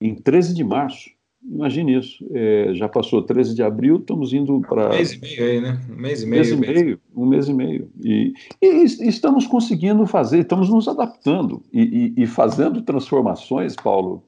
em 0.01 0.15
13 0.15 0.55
de 0.55 0.65
março. 0.65 1.11
Imagine 1.49 1.99
isso. 1.99 2.26
É, 2.33 2.75
já 2.75 2.88
passou 2.88 3.23
13 3.23 3.55
de 3.55 3.62
abril, 3.62 3.97
estamos 3.97 4.33
indo 4.33 4.61
para. 4.62 4.88
Um 4.88 4.97
mês 4.97 5.12
e 5.12 5.21
meio 5.21 5.45
aí, 5.45 5.61
né? 5.61 5.81
Um 5.91 5.97
mês 5.97 6.23
e 6.23 6.26
meio. 6.26 6.41
Mês 6.41 6.50
e 6.50 6.57
meio 6.57 7.00
um 7.17 7.26
mês 7.26 7.49
e 7.49 7.55
meio. 7.55 7.91
E, 8.05 8.35
e, 8.61 8.85
estamos 9.09 9.47
conseguindo 9.47 10.07
fazer, 10.07 10.41
estamos 10.41 10.69
nos 10.69 10.87
adaptando 10.87 11.62
e, 11.73 12.12
e, 12.17 12.23
e 12.23 12.26
fazendo 12.26 12.83
transformações, 12.83 13.75
Paulo, 13.75 14.23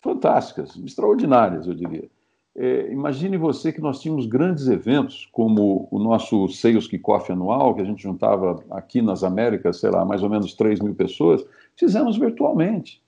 fantásticas, 0.00 0.74
extraordinárias, 0.76 1.66
eu 1.66 1.74
diria. 1.74 2.08
É, 2.56 2.90
imagine 2.90 3.36
você 3.36 3.72
que 3.72 3.80
nós 3.80 4.00
tínhamos 4.00 4.26
grandes 4.26 4.66
eventos, 4.66 5.28
como 5.30 5.86
o 5.90 5.98
nosso 5.98 6.48
Sales 6.48 6.88
Kickoff 6.88 7.30
anual, 7.30 7.74
que 7.74 7.82
a 7.82 7.84
gente 7.84 8.02
juntava 8.02 8.64
aqui 8.70 9.00
nas 9.00 9.22
Américas, 9.22 9.78
sei 9.78 9.90
lá, 9.90 10.04
mais 10.04 10.22
ou 10.22 10.30
menos 10.30 10.54
3 10.54 10.80
mil 10.80 10.94
pessoas, 10.94 11.44
fizemos 11.76 12.18
virtualmente. 12.18 13.00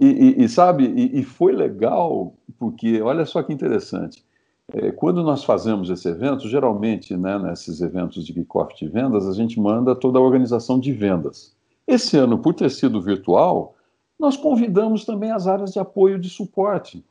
E, 0.00 0.06
e, 0.06 0.44
e 0.44 0.48
sabe, 0.48 0.84
e, 0.84 1.20
e, 1.20 1.22
foi 1.24 1.52
legal, 1.52 2.34
porque 2.58 3.00
olha 3.00 3.24
só 3.24 3.42
que 3.42 3.52
interessante. 3.52 4.24
É, 4.72 4.90
quando 4.90 5.22
nós 5.22 5.44
fazemos 5.44 5.88
esse 5.90 6.08
evento, 6.08 6.48
geralmente, 6.48 7.16
né, 7.16 7.38
nesses 7.38 7.80
eventos 7.80 8.26
de 8.26 8.32
kickoff 8.32 8.74
de 8.76 8.88
vendas, 8.88 9.26
a 9.26 9.32
gente 9.32 9.60
manda 9.60 9.94
toda 9.94 10.18
a 10.18 10.22
organização 10.22 10.78
de 10.78 10.92
vendas. 10.92 11.54
Esse 11.86 12.16
ano, 12.16 12.38
por 12.38 12.52
ter 12.52 12.70
sido 12.70 13.00
virtual, 13.00 13.74
nós 14.18 14.36
convidamos 14.36 15.04
também 15.04 15.30
as 15.30 15.46
áreas 15.46 15.72
de 15.72 15.78
apoio 15.78 16.18
de 16.18 16.28
suporte. 16.28 17.04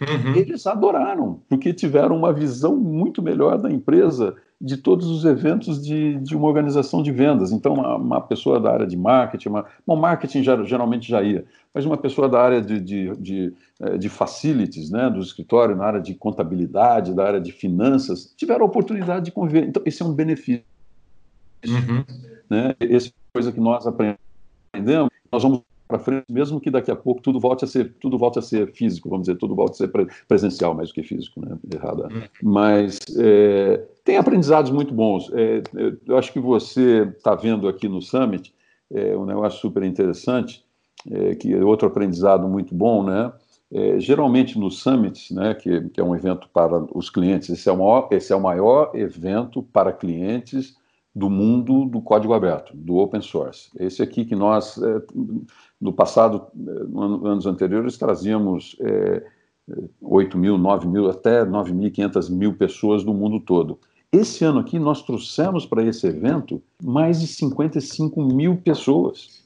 Uhum. 0.00 0.34
Eles 0.34 0.66
adoraram, 0.66 1.40
porque 1.48 1.72
tiveram 1.72 2.16
uma 2.16 2.32
visão 2.32 2.76
muito 2.76 3.22
melhor 3.22 3.58
da 3.58 3.70
empresa 3.70 4.34
de 4.64 4.78
todos 4.78 5.10
os 5.10 5.26
eventos 5.26 5.84
de, 5.84 6.14
de 6.20 6.34
uma 6.34 6.48
organização 6.48 7.02
de 7.02 7.12
vendas. 7.12 7.52
Então, 7.52 7.74
uma, 7.74 7.96
uma 7.96 8.20
pessoa 8.20 8.58
da 8.58 8.72
área 8.72 8.86
de 8.86 8.96
marketing, 8.96 9.50
uma, 9.50 9.66
bom, 9.86 9.94
marketing 9.94 10.42
já, 10.42 10.60
geralmente 10.64 11.06
já 11.06 11.22
ia, 11.22 11.44
mas 11.74 11.84
uma 11.84 11.98
pessoa 11.98 12.30
da 12.30 12.40
área 12.40 12.62
de, 12.62 12.80
de, 12.80 13.14
de, 13.16 13.52
eh, 13.78 13.98
de, 13.98 14.08
facilities, 14.08 14.90
né, 14.90 15.10
do 15.10 15.20
escritório, 15.20 15.76
na 15.76 15.84
área 15.84 16.00
de 16.00 16.14
contabilidade, 16.14 17.12
da 17.12 17.26
área 17.26 17.40
de 17.40 17.52
finanças, 17.52 18.32
tiveram 18.38 18.62
a 18.62 18.66
oportunidade 18.66 19.26
de 19.26 19.32
conviver. 19.32 19.68
Então, 19.68 19.82
esse 19.84 20.02
é 20.02 20.06
um 20.06 20.14
benefício. 20.14 20.64
Uhum. 21.66 22.02
Né? 22.48 22.74
Essa 22.80 23.10
coisa 23.34 23.52
que 23.52 23.60
nós 23.60 23.86
aprendemos, 23.86 25.10
nós 25.30 25.42
vamos 25.42 25.60
para 25.86 25.98
frente, 25.98 26.24
mesmo 26.30 26.60
que 26.60 26.70
daqui 26.70 26.90
a 26.90 26.96
pouco 26.96 27.20
tudo 27.20 27.38
volte 27.38 27.64
a 27.64 27.68
ser 27.68 27.94
tudo 28.00 28.16
volte 28.16 28.38
a 28.38 28.42
ser 28.42 28.72
físico, 28.72 29.08
vamos 29.08 29.26
dizer, 29.26 29.38
tudo 29.38 29.54
volte 29.54 29.72
a 29.72 29.86
ser 29.86 29.92
presencial 30.26 30.74
mais 30.74 30.88
do 30.88 30.94
que 30.94 31.02
físico, 31.02 31.40
né? 31.40 31.56
Errada. 31.72 32.08
Uhum. 32.08 32.22
Mas 32.42 32.98
é, 33.18 33.84
tem 34.04 34.16
aprendizados 34.16 34.70
muito 34.70 34.94
bons. 34.94 35.30
É, 35.34 35.62
eu 36.06 36.16
acho 36.16 36.32
que 36.32 36.40
você 36.40 37.02
está 37.16 37.34
vendo 37.34 37.68
aqui 37.68 37.88
no 37.88 38.00
Summit 38.00 38.54
é, 38.92 39.16
um 39.16 39.24
negócio 39.24 39.60
super 39.60 39.82
interessante, 39.82 40.64
é, 41.10 41.34
que 41.34 41.52
é 41.52 41.64
outro 41.64 41.86
aprendizado 41.86 42.48
muito 42.48 42.74
bom, 42.74 43.02
né? 43.02 43.32
É, 43.72 43.98
geralmente 43.98 44.58
no 44.58 44.70
Summit, 44.70 45.34
né, 45.34 45.52
que, 45.54 45.88
que, 45.88 46.00
é 46.00 46.04
um 46.04 46.14
evento 46.14 46.48
para 46.52 46.86
os 46.96 47.10
clientes, 47.10 47.48
esse 47.48 47.68
é, 47.68 47.72
o 47.72 47.76
maior, 47.76 48.08
esse 48.12 48.32
é 48.32 48.36
o 48.36 48.40
maior 48.40 48.92
evento 48.94 49.62
para 49.64 49.92
clientes 49.92 50.76
do 51.12 51.28
mundo 51.28 51.84
do 51.86 52.00
código 52.00 52.34
aberto, 52.34 52.76
do 52.76 52.96
open 52.96 53.20
source. 53.20 53.70
Esse 53.78 54.02
aqui 54.02 54.24
que 54.24 54.36
nós, 54.36 54.78
é, 54.78 55.02
no 55.84 55.92
passado, 55.92 56.46
é, 56.66 57.28
anos 57.28 57.44
anteriores, 57.44 57.98
trazíamos 57.98 58.74
é, 58.80 59.22
8 60.00 60.38
mil, 60.38 60.56
9 60.56 60.88
mil, 60.88 61.10
até 61.10 61.44
9.500 61.44 62.30
mil 62.30 62.54
pessoas 62.54 63.04
do 63.04 63.12
mundo 63.12 63.38
todo. 63.38 63.78
Esse 64.10 64.46
ano 64.46 64.60
aqui 64.60 64.78
nós 64.78 65.02
trouxemos 65.02 65.66
para 65.66 65.84
esse 65.84 66.06
evento 66.06 66.62
mais 66.82 67.20
de 67.20 67.26
55 67.26 68.22
mil 68.22 68.56
pessoas. 68.56 69.44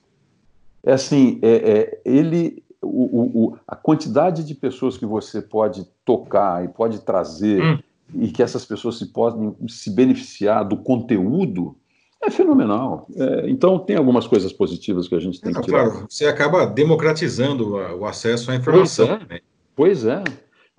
É 0.85 0.93
assim, 0.93 1.41
é, 1.43 1.51
é 1.51 2.01
ele, 2.05 2.63
o, 2.81 3.47
o, 3.47 3.59
a 3.67 3.75
quantidade 3.75 4.45
de 4.45 4.55
pessoas 4.55 4.97
que 4.97 5.05
você 5.05 5.43
pode 5.43 5.89
tocar 6.05 6.65
e 6.65 6.69
pode 6.69 7.01
trazer 7.01 7.61
hum 7.61 7.79
e 8.15 8.29
que 8.29 8.43
essas 8.43 8.65
pessoas 8.65 8.99
se 8.99 9.07
podem 9.07 9.55
se 9.69 9.91
beneficiar 9.91 10.65
do 10.65 10.77
conteúdo 10.77 11.77
é 12.23 12.31
fenomenal. 12.31 13.09
É, 13.17 13.49
então 13.49 13.79
tem 13.79 13.97
algumas 13.97 14.27
coisas 14.27 14.53
positivas 14.53 15.09
que 15.09 15.15
a 15.15 15.21
gente 15.21 15.41
tem 15.41 15.53
é, 15.53 15.55
que 15.55 15.63
tirar. 15.63 15.91
Claro, 15.91 16.07
você 16.09 16.27
acaba 16.27 16.67
democratizando 16.67 17.77
o 17.77 18.05
acesso 18.05 18.51
à 18.51 18.57
informação. 18.57 19.07
Pois 19.07 19.21
é. 19.21 19.35
Né? 19.35 19.41
Pois 19.75 20.05
é. 20.05 20.25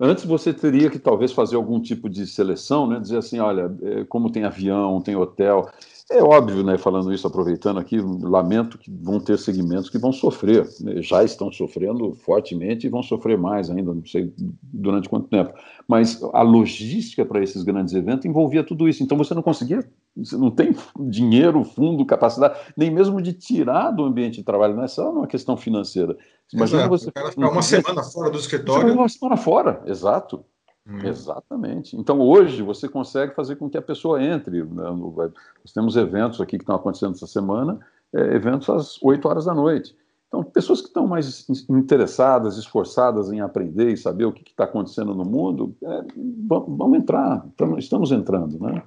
Antes 0.02 0.24
você 0.24 0.52
teria 0.52 0.88
que 0.88 0.98
talvez 0.98 1.30
fazer 1.30 1.56
algum 1.56 1.78
tipo 1.78 2.08
de 2.08 2.26
seleção, 2.26 2.86
né? 2.86 2.98
dizer 2.98 3.18
assim, 3.18 3.38
olha, 3.38 3.70
é, 3.82 4.04
como 4.04 4.32
tem 4.32 4.44
avião, 4.44 5.00
tem 5.00 5.14
hotel, 5.14 5.70
é 6.10 6.22
óbvio, 6.22 6.64
né, 6.64 6.76
falando 6.76 7.12
isso, 7.14 7.26
aproveitando 7.26 7.78
aqui, 7.78 8.00
lamento 8.00 8.76
que 8.76 8.90
vão 8.90 9.20
ter 9.20 9.38
segmentos 9.38 9.88
que 9.88 9.96
vão 9.96 10.12
sofrer, 10.12 10.68
né, 10.80 11.00
já 11.00 11.22
estão 11.22 11.52
sofrendo 11.52 12.12
fortemente 12.14 12.86
e 12.86 12.90
vão 12.90 13.00
sofrer 13.00 13.38
mais 13.38 13.70
ainda, 13.70 13.94
não 13.94 14.04
sei 14.04 14.32
durante 14.60 15.08
quanto 15.08 15.28
tempo. 15.28 15.52
Mas 15.86 16.20
a 16.32 16.42
logística 16.42 17.24
para 17.24 17.42
esses 17.42 17.62
grandes 17.62 17.94
eventos 17.94 18.26
envolvia 18.26 18.64
tudo 18.64 18.88
isso. 18.88 19.02
Então 19.02 19.16
você 19.16 19.34
não 19.34 19.42
conseguia, 19.42 19.88
você 20.16 20.36
não 20.36 20.50
tem 20.50 20.74
dinheiro, 20.98 21.62
fundo, 21.62 22.04
capacidade, 22.04 22.58
nem 22.76 22.90
mesmo 22.90 23.22
de 23.22 23.32
tirar 23.32 23.92
do 23.92 24.04
ambiente 24.04 24.38
de 24.38 24.44
trabalho, 24.44 24.74
não 24.74 24.84
é 24.84 24.88
só 24.88 25.12
uma 25.12 25.28
questão 25.28 25.56
financeira. 25.56 26.16
Imagina 26.52 26.80
exato. 26.80 26.98
você. 26.98 27.08
O 27.08 27.12
cara 27.12 27.30
ficar 27.30 27.50
uma 27.50 27.62
semana 27.62 28.02
fora 28.02 28.30
do 28.30 28.38
escritório. 28.38 28.92
Uma 28.92 29.08
semana 29.08 29.36
fora, 29.36 29.82
exato. 29.86 30.44
Hum. 30.86 30.98
Exatamente. 31.04 31.96
Então, 31.96 32.20
hoje, 32.20 32.62
você 32.62 32.88
consegue 32.88 33.34
fazer 33.34 33.56
com 33.56 33.68
que 33.68 33.78
a 33.78 33.82
pessoa 33.82 34.22
entre. 34.22 34.62
Né, 34.62 34.90
nós 34.90 35.72
temos 35.72 35.96
eventos 35.96 36.40
aqui 36.40 36.56
que 36.56 36.62
estão 36.62 36.76
acontecendo 36.76 37.14
essa 37.14 37.26
semana, 37.26 37.78
é, 38.12 38.34
eventos 38.34 38.68
às 38.68 39.02
8 39.02 39.28
horas 39.28 39.44
da 39.44 39.54
noite. 39.54 39.94
Então, 40.28 40.44
pessoas 40.44 40.80
que 40.80 40.86
estão 40.86 41.08
mais 41.08 41.44
interessadas, 41.68 42.56
esforçadas 42.56 43.32
em 43.32 43.40
aprender 43.40 43.92
e 43.92 43.96
saber 43.96 44.24
o 44.24 44.32
que 44.32 44.48
está 44.48 44.62
acontecendo 44.62 45.12
no 45.12 45.24
mundo, 45.24 45.74
é, 45.82 46.04
vão, 46.46 46.76
vão, 46.76 46.94
entrar, 46.94 47.44
estamos 47.76 48.12
entrando. 48.12 48.58
Né? 48.60 48.80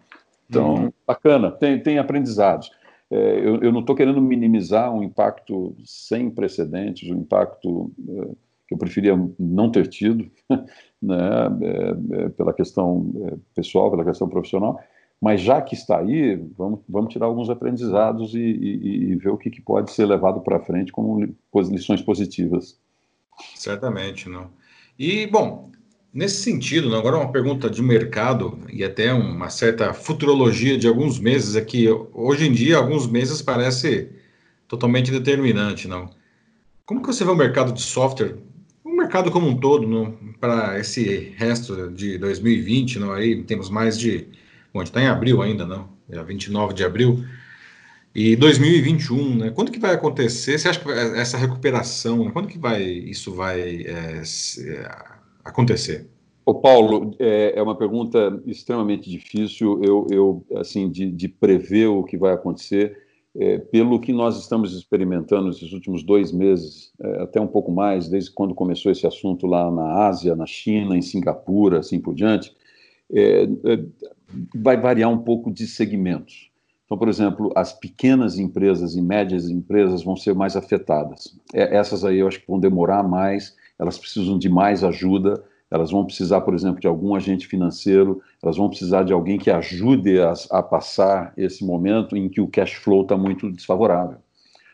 Então, 0.49 0.75
uhum. 0.75 0.93
bacana, 1.05 1.51
tem, 1.51 1.83
tem 1.83 1.99
aprendizados. 1.99 2.71
É, 3.11 3.39
eu, 3.39 3.61
eu, 3.61 3.71
não 3.73 3.81
estou 3.81 3.95
querendo 3.95 4.21
minimizar 4.21 4.91
um 4.91 5.03
impacto 5.03 5.75
sem 5.83 6.29
precedentes, 6.29 7.11
um 7.11 7.19
impacto 7.19 7.91
é, 8.07 8.31
eu 8.73 8.77
preferia 8.77 9.15
não 9.39 9.71
ter 9.71 9.87
tido, 9.87 10.29
né, 11.01 11.17
é, 11.61 12.23
é, 12.23 12.29
pela 12.29 12.53
questão 12.53 13.11
é, 13.27 13.35
pessoal, 13.55 13.91
pela 13.91 14.05
questão 14.05 14.27
profissional, 14.27 14.79
mas 15.21 15.39
já 15.39 15.61
que 15.61 15.73
está 15.73 15.99
aí, 15.99 16.35
vamos, 16.57 16.81
vamos 16.87 17.13
tirar 17.13 17.27
alguns 17.27 17.49
aprendizados 17.49 18.33
e, 18.33 18.39
e, 18.39 19.11
e 19.11 19.15
ver 19.15 19.29
o 19.29 19.37
que, 19.37 19.49
que, 19.49 19.61
pode 19.61 19.91
ser 19.91 20.05
levado 20.05 20.41
para 20.41 20.59
frente 20.59 20.91
como 20.91 21.25
lições 21.71 22.01
positivas. 22.01 22.77
Certamente, 23.55 24.27
não. 24.27 24.49
E, 24.99 25.25
bom, 25.27 25.71
nesse 26.13 26.43
sentido, 26.43 26.89
não, 26.89 26.97
agora 26.97 27.15
uma 27.15 27.31
pergunta 27.31 27.69
de 27.69 27.81
mercado 27.81 28.59
e 28.69 28.83
até 28.83 29.13
uma 29.13 29.49
certa 29.49 29.93
futurologia 29.93 30.77
de 30.77 30.89
alguns 30.89 31.19
meses 31.19 31.55
aqui. 31.55 31.87
Hoje 32.13 32.45
em 32.45 32.51
dia, 32.51 32.75
alguns 32.75 33.07
meses 33.07 33.41
parece 33.41 34.11
totalmente 34.67 35.09
determinante, 35.09 35.87
não? 35.87 36.09
Como 36.85 37.01
que 37.01 37.07
você 37.07 37.23
vê 37.23 37.31
o 37.31 37.35
mercado 37.35 37.71
de 37.71 37.81
software 37.81 38.35
mercado 39.13 39.29
como 39.29 39.47
um 39.47 39.55
todo, 39.55 40.17
para 40.39 40.79
esse 40.79 41.33
resto 41.37 41.91
de 41.91 42.17
2020, 42.17 42.97
não, 42.97 43.13
aí 43.13 43.43
temos 43.43 43.69
mais 43.69 43.99
de. 43.99 44.25
Bom, 44.73 44.79
a 44.79 44.83
gente 44.83 44.87
está 44.87 45.03
em 45.03 45.05
abril 45.05 45.39
ainda, 45.43 45.67
não? 45.67 45.87
É 46.09 46.23
29 46.23 46.73
de 46.73 46.83
abril. 46.83 47.23
E 48.15 48.35
2021, 48.35 49.35
né? 49.35 49.51
Quando 49.51 49.71
que 49.71 49.77
vai 49.77 49.93
acontecer? 49.93 50.57
Você 50.57 50.67
acha 50.67 50.79
que 50.79 50.89
essa 50.89 51.37
recuperação, 51.37 52.25
né? 52.25 52.31
quando 52.33 52.47
que 52.47 52.57
vai 52.57 52.81
isso 52.81 53.35
vai 53.35 53.83
é, 53.83 54.23
é, 54.23 54.91
acontecer? 55.45 56.07
O 56.43 56.55
Paulo, 56.55 57.15
é, 57.19 57.53
é, 57.55 57.61
uma 57.61 57.77
pergunta 57.77 58.41
extremamente 58.47 59.07
difícil. 59.11 59.79
Eu, 59.83 60.07
eu 60.09 60.45
assim, 60.57 60.89
de, 60.89 61.11
de 61.11 61.27
prever 61.27 61.85
o 61.85 62.03
que 62.03 62.17
vai 62.17 62.33
acontecer 62.33 62.97
é, 63.35 63.57
pelo 63.57 63.99
que 63.99 64.13
nós 64.13 64.39
estamos 64.39 64.75
experimentando 64.75 65.47
nesses 65.47 65.73
últimos 65.73 66.03
dois 66.03 66.31
meses, 66.31 66.91
é, 67.01 67.23
até 67.23 67.41
um 67.41 67.47
pouco 67.47 67.71
mais, 67.71 68.07
desde 68.07 68.31
quando 68.31 68.53
começou 68.53 68.91
esse 68.91 69.07
assunto 69.07 69.47
lá 69.47 69.71
na 69.71 70.07
Ásia, 70.07 70.35
na 70.35 70.45
China, 70.45 70.95
em 70.95 71.01
Singapura, 71.01 71.79
assim 71.79 71.99
por 71.99 72.13
diante, 72.13 72.55
é, 73.11 73.43
é 73.43 73.85
vai 74.55 74.77
variar 74.77 75.11
um 75.11 75.19
pouco 75.19 75.51
de 75.51 75.67
segmentos. 75.67 76.51
Então, 76.85 76.97
por 76.97 77.07
exemplo, 77.07 77.51
as 77.55 77.73
pequenas 77.73 78.37
empresas 78.37 78.95
e 78.95 79.01
médias 79.01 79.49
empresas 79.49 80.03
vão 80.03 80.15
ser 80.15 80.35
mais 80.35 80.55
afetadas. 80.55 81.35
É, 81.53 81.75
essas 81.75 82.05
aí 82.05 82.19
eu 82.19 82.27
acho 82.27 82.39
que 82.39 82.47
vão 82.47 82.59
demorar 82.59 83.03
mais, 83.03 83.55
elas 83.79 83.97
precisam 83.97 84.37
de 84.37 84.49
mais 84.49 84.83
ajuda, 84.83 85.43
elas 85.73 85.89
vão 85.89 86.05
precisar, 86.05 86.41
por 86.41 86.53
exemplo, 86.53 86.79
de 86.79 86.85
algum 86.85 87.15
agente 87.15 87.47
financeiro, 87.47 88.21
elas 88.43 88.57
vão 88.57 88.69
precisar 88.69 89.01
de 89.01 89.11
alguém 89.11 89.39
que 89.39 89.49
ajude 89.49 90.19
a, 90.19 90.31
a 90.51 90.61
passar 90.61 91.33
esse 91.35 91.65
momento 91.65 92.15
em 92.15 92.29
que 92.29 92.39
o 92.39 92.47
cash 92.47 92.73
flow 92.73 93.01
está 93.01 93.17
muito 93.17 93.51
desfavorável. 93.51 94.17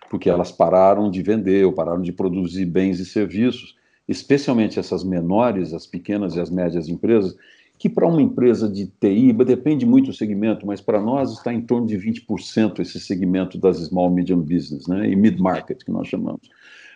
porque 0.10 0.30
elas 0.30 0.52
pararam 0.52 1.10
de 1.10 1.22
vender 1.22 1.66
ou 1.66 1.72
pararam 1.72 2.02
de 2.02 2.12
produzir 2.12 2.66
bens 2.66 3.00
e 3.00 3.06
serviços, 3.06 3.78
especialmente 4.10 4.78
essas 4.78 5.02
menores, 5.02 5.74
as 5.74 5.88
pequenas 5.88 6.36
e 6.36 6.42
as 6.42 6.50
médias 6.50 6.90
empresas, 6.90 7.34
que 7.78 7.88
para 7.88 8.06
uma 8.06 8.22
empresa 8.22 8.68
de 8.68 8.88
TI, 8.88 9.32
depende 9.32 9.86
muito 9.86 10.08
do 10.08 10.14
segmento, 10.14 10.68
mas 10.68 10.82
para 10.82 11.00
nós 11.00 11.32
está 11.32 11.54
em 11.54 11.62
torno 11.62 11.88
de 11.88 11.96
20% 11.98 12.80
esse 12.80 13.00
segmento 13.00 13.58
das 13.58 13.78
small 13.78 14.10
medium 14.10 14.42
business, 14.42 14.86
né, 14.86 15.10
e 15.10 15.16
mid 15.16 15.40
market 15.40 15.82
que 15.82 15.92
nós 15.92 16.10
chamamos. 16.10 16.50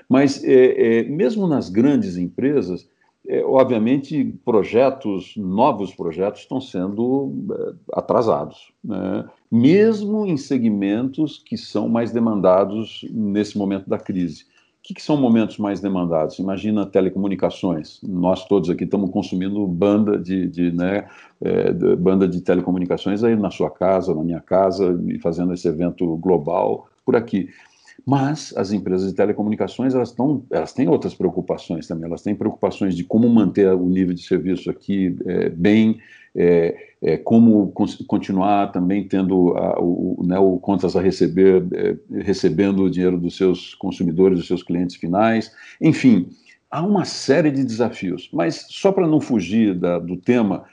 Mas 0.09 0.43
é, 0.43 0.99
é, 0.99 1.03
mesmo 1.03 1.47
nas 1.47 1.69
grandes 1.69 2.17
empresas, 2.17 2.85
é, 3.27 3.43
obviamente 3.43 4.35
projetos, 4.43 5.33
novos 5.37 5.93
projetos 5.93 6.41
estão 6.41 6.59
sendo 6.59 7.33
é, 7.51 7.73
atrasados, 7.93 8.71
né? 8.83 9.25
mesmo 9.51 10.25
em 10.25 10.37
segmentos 10.37 11.37
que 11.37 11.57
são 11.57 11.87
mais 11.87 12.11
demandados 12.11 13.05
nesse 13.11 13.57
momento 13.57 13.89
da 13.89 13.97
crise 13.97 14.45
que, 14.83 14.93
que, 14.93 15.01
são 15.01 15.15
momentos 15.15 15.57
mais 15.57 15.79
demandados? 15.79 16.37
Imagina 16.37 16.85
telecomunicações. 16.85 18.01
Nós 18.03 18.45
todos 18.45 18.69
aqui 18.69 18.83
estamos 18.83 19.09
consumindo 19.11 19.65
banda 19.65 20.19
de, 20.19 20.45
de 20.47 20.71
né, 20.71 21.07
é, 21.39 21.71
de, 21.71 21.95
banda 21.95 22.27
de 22.27 22.41
telecomunicações 22.41 23.23
aí 23.23 23.33
na 23.35 23.49
sua 23.49 23.71
casa, 23.71 24.13
na 24.13 24.21
minha 24.21 24.41
casa, 24.41 25.01
e 25.07 25.17
fazendo 25.19 25.53
esse 25.53 25.67
evento 25.69 26.17
global 26.17 26.89
por 27.05 27.15
aqui. 27.15 27.49
Mas 28.05 28.53
as 28.57 28.71
empresas 28.71 29.09
de 29.09 29.15
telecomunicações 29.15 29.93
elas, 29.93 30.11
tão, 30.11 30.43
elas 30.51 30.73
têm 30.73 30.87
outras 30.87 31.13
preocupações 31.13 31.87
também. 31.87 32.05
Elas 32.05 32.21
têm 32.21 32.35
preocupações 32.35 32.95
de 32.95 33.03
como 33.03 33.29
manter 33.29 33.67
o 33.73 33.87
nível 33.87 34.13
de 34.13 34.23
serviço 34.23 34.69
aqui 34.69 35.15
é, 35.25 35.49
bem, 35.49 35.99
é, 36.35 36.75
é, 37.01 37.17
como 37.17 37.71
continuar 38.07 38.71
também 38.71 39.07
tendo 39.07 39.55
a, 39.55 39.79
o, 39.79 40.21
né, 40.25 40.37
o 40.39 40.57
contas 40.57 40.95
a 40.95 41.01
receber, 41.01 41.63
recebendo 42.11 42.83
o 42.83 42.89
dinheiro 42.89 43.17
dos 43.17 43.37
seus 43.37 43.75
consumidores, 43.75 44.37
dos 44.37 44.47
seus 44.47 44.63
clientes 44.63 44.95
finais. 44.95 45.51
Enfim, 45.79 46.29
há 46.69 46.85
uma 46.85 47.05
série 47.05 47.51
de 47.51 47.63
desafios. 47.63 48.29
Mas 48.33 48.65
só 48.69 48.91
para 48.91 49.07
não 49.07 49.21
fugir 49.21 49.75
da, 49.75 49.99
do 49.99 50.17
tema, 50.17 50.65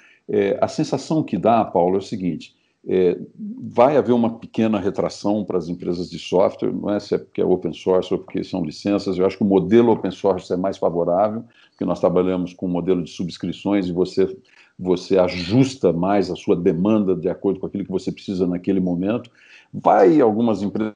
a 0.61 0.69
sensação 0.69 1.25
que 1.25 1.37
dá, 1.37 1.65
Paulo, 1.65 1.97
é 1.97 1.99
o 1.99 2.03
seguinte 2.03 2.55
é, 2.87 3.19
vai 3.63 3.97
haver 3.97 4.13
uma 4.13 4.39
pequena 4.39 4.79
retração 4.79 5.45
para 5.45 5.59
as 5.59 5.69
empresas 5.69 6.09
de 6.09 6.19
software, 6.19 6.73
não 6.73 6.91
é 6.91 6.99
se 6.99 7.15
é 7.15 7.19
porque 7.19 7.41
é 7.41 7.45
open 7.45 7.73
source 7.73 8.13
ou 8.13 8.21
porque 8.21 8.43
são 8.43 8.65
licenças. 8.65 9.19
Eu 9.19 9.27
acho 9.27 9.37
que 9.37 9.43
o 9.43 9.47
modelo 9.47 9.93
open 9.93 10.11
source 10.11 10.53
é 10.53 10.57
mais 10.57 10.79
favorável, 10.79 11.45
porque 11.71 11.85
nós 11.85 12.01
trabalhamos 12.01 12.55
com 12.55 12.67
um 12.67 12.71
modelo 12.71 13.03
de 13.03 13.11
subscrições 13.11 13.87
e 13.87 13.93
você, 13.93 14.35
você 14.79 15.19
ajusta 15.19 15.93
mais 15.93 16.31
a 16.31 16.37
sua 16.37 16.57
demanda 16.57 17.15
de 17.15 17.29
acordo 17.29 17.61
com 17.61 17.67
aquilo 17.67 17.85
que 17.85 17.91
você 17.91 18.11
precisa 18.11 18.47
naquele 18.47 18.81
momento. 18.81 19.31
Vai, 19.73 20.21
algumas 20.21 20.63
empresas 20.63 20.95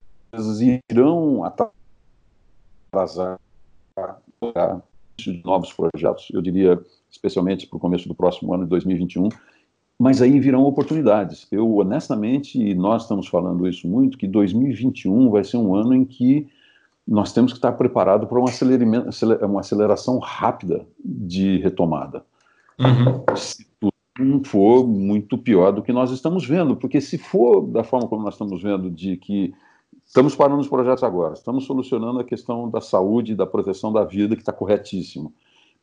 irão 0.91 1.45
atrasar 1.45 3.39
de 5.17 5.43
novos 5.45 5.73
projetos, 5.73 6.29
eu 6.33 6.43
diria, 6.43 6.81
especialmente 7.11 7.67
para 7.67 7.77
o 7.77 7.81
começo 7.81 8.09
do 8.09 8.15
próximo 8.15 8.53
ano 8.53 8.65
de 8.65 8.71
2021, 8.71 9.29
mas 9.99 10.21
aí 10.21 10.39
virão 10.41 10.63
oportunidades. 10.65 11.47
Eu, 11.51 11.77
honestamente, 11.77 12.61
e 12.61 12.75
nós 12.75 13.03
estamos 13.03 13.29
falando 13.29 13.67
isso 13.69 13.87
muito, 13.87 14.19
que 14.19 14.27
2021 14.27 15.31
vai 15.31 15.45
ser 15.45 15.57
um 15.57 15.75
ano 15.75 15.95
em 15.95 16.05
que 16.05 16.49
nós 17.07 17.33
temos 17.33 17.53
que 17.53 17.59
estar 17.59 17.73
preparados 17.73 18.29
para 18.29 18.39
uma 19.47 19.61
aceleração 19.61 20.19
rápida 20.19 20.87
de 21.05 21.59
retomada. 21.59 22.25
Uhum. 22.79 23.37
Se 23.37 23.67
tudo 23.79 23.93
não 24.19 24.43
for 24.43 24.87
muito 24.87 25.37
pior 25.37 25.73
do 25.73 25.83
que 25.83 25.93
nós 25.93 26.11
estamos 26.11 26.47
vendo, 26.47 26.77
porque 26.77 27.01
se 27.01 27.19
for 27.19 27.67
da 27.67 27.85
forma 27.85 28.09
como 28.09 28.23
nós 28.23 28.35
estamos 28.35 28.63
vendo, 28.63 28.91
de 28.91 29.17
que 29.17 29.53
estamos 30.05 30.35
parando 30.35 30.61
os 30.61 30.69
projetos 30.69 31.05
agora, 31.05 31.35
estamos 31.35 31.65
solucionando 31.67 32.21
a 32.21 32.25
questão 32.25 32.69
da 32.69 32.81
saúde, 32.81 33.35
da 33.35 33.47
proteção 33.47 33.93
da 33.93 34.05
vida, 34.05 34.35
que 34.35 34.43
está 34.43 34.53
corretíssimo 34.53 35.33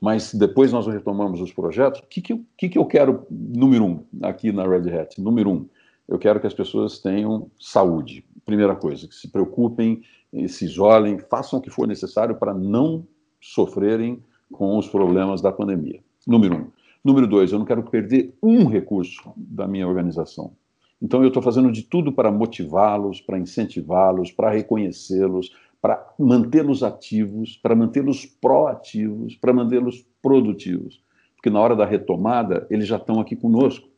mas 0.02 0.34
depois 0.34 0.74
nós 0.74 0.88
retomamos 0.88 1.40
os 1.40 1.54
projetos. 1.54 2.02
O 2.02 2.08
que, 2.08 2.22
que, 2.22 2.70
que, 2.70 2.78
eu 2.78 2.86
quero, 2.86 3.28
número 3.30 3.86
um, 3.86 4.04
aqui 4.24 4.52
na 4.52 4.68
Red 4.68 4.92
Hat? 4.92 5.22
Número 5.22 5.52
um, 5.52 5.70
eu 6.08 6.18
quero 6.18 6.40
que 6.40 6.48
as 6.48 6.56
pessoas 6.56 6.98
tenham 6.98 7.52
saúde. 7.60 8.26
Primeira 8.44 8.76
coisa, 8.76 9.08
que 9.08 9.14
se 9.14 9.28
preocupem, 9.28 10.02
se 10.48 10.66
isolem, 10.66 11.20
façam 11.20 11.60
o 11.60 11.62
que 11.62 11.70
for 11.70 11.88
necessário 11.88 12.36
para 12.36 12.52
não 12.52 13.06
sofrerem 13.40 14.24
com 14.52 14.76
os 14.78 14.88
problemas 14.88 15.40
da 15.40 15.52
pandemia. 15.52 16.00
Número 16.26 16.56
um. 16.56 16.68
Número 17.04 17.28
dois, 17.28 17.52
eu 17.52 17.60
não 17.60 17.66
quero 17.66 17.84
perder 17.84 18.36
um 18.42 18.66
recurso 18.66 19.32
da 19.38 19.68
minha 19.68 19.88
organização. 19.88 20.54
Então, 21.02 21.22
eu 21.22 21.30
estou 21.30 21.42
fazendo 21.42 21.72
de 21.72 21.84
tudo 21.84 22.12
para 22.12 22.32
motivá-los, 22.32 23.22
para 23.22 23.40
incentivá-los, 23.40 24.32
para 24.32 24.52
reconhecê-los, 24.52 25.52
para 25.82 26.14
mantê-los 26.18 26.84
ativos, 26.84 27.58
para 27.58 27.76
mantê-los 27.76 28.26
proativos, 28.26 29.36
para 29.36 29.52
mantê-los 29.52 30.06
produtivos. 30.22 31.02
Porque 31.36 31.50
na 31.50 31.60
hora 31.60 31.76
da 31.76 31.86
retomada, 31.86 32.68
eles 32.70 32.88
já 32.88 32.98
estão 32.98 33.20
aqui 33.20 33.36
conosco. 33.36 33.90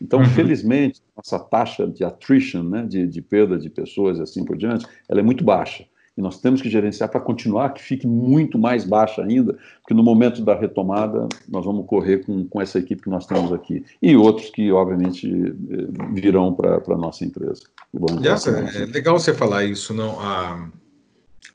Então, 0.00 0.20
uhum. 0.20 0.26
felizmente, 0.26 1.02
nossa 1.14 1.38
taxa 1.38 1.86
de 1.86 2.02
attrition, 2.02 2.62
né, 2.62 2.86
de, 2.88 3.06
de 3.06 3.20
perda 3.20 3.58
de 3.58 3.68
pessoas 3.68 4.18
e 4.18 4.22
assim 4.22 4.44
por 4.44 4.56
diante, 4.56 4.86
ela 5.08 5.20
é 5.20 5.22
muito 5.22 5.44
baixa. 5.44 5.84
E 6.16 6.20
nós 6.20 6.40
temos 6.40 6.60
que 6.60 6.68
gerenciar 6.68 7.08
para 7.10 7.20
continuar 7.20 7.72
que 7.74 7.82
fique 7.82 8.06
muito 8.06 8.58
mais 8.58 8.84
baixa 8.84 9.22
ainda, 9.22 9.56
porque 9.80 9.94
no 9.94 10.02
momento 10.02 10.42
da 10.42 10.54
retomada 10.54 11.28
nós 11.48 11.64
vamos 11.64 11.86
correr 11.86 12.24
com, 12.24 12.44
com 12.44 12.60
essa 12.60 12.78
equipe 12.78 13.02
que 13.02 13.10
nós 13.10 13.24
temos 13.24 13.52
aqui. 13.52 13.84
E 14.02 14.16
outros 14.16 14.50
que, 14.50 14.72
obviamente, 14.72 15.28
eh, 15.30 16.12
virão 16.12 16.52
para 16.52 16.82
a 16.88 16.98
nossa 16.98 17.24
empresa. 17.24 17.62
Essa, 18.24 18.50
é 18.50 18.86
legal 18.86 19.16
você 19.16 19.32
falar 19.32 19.64
isso, 19.64 19.94
não? 19.94 20.18
A 20.18 20.68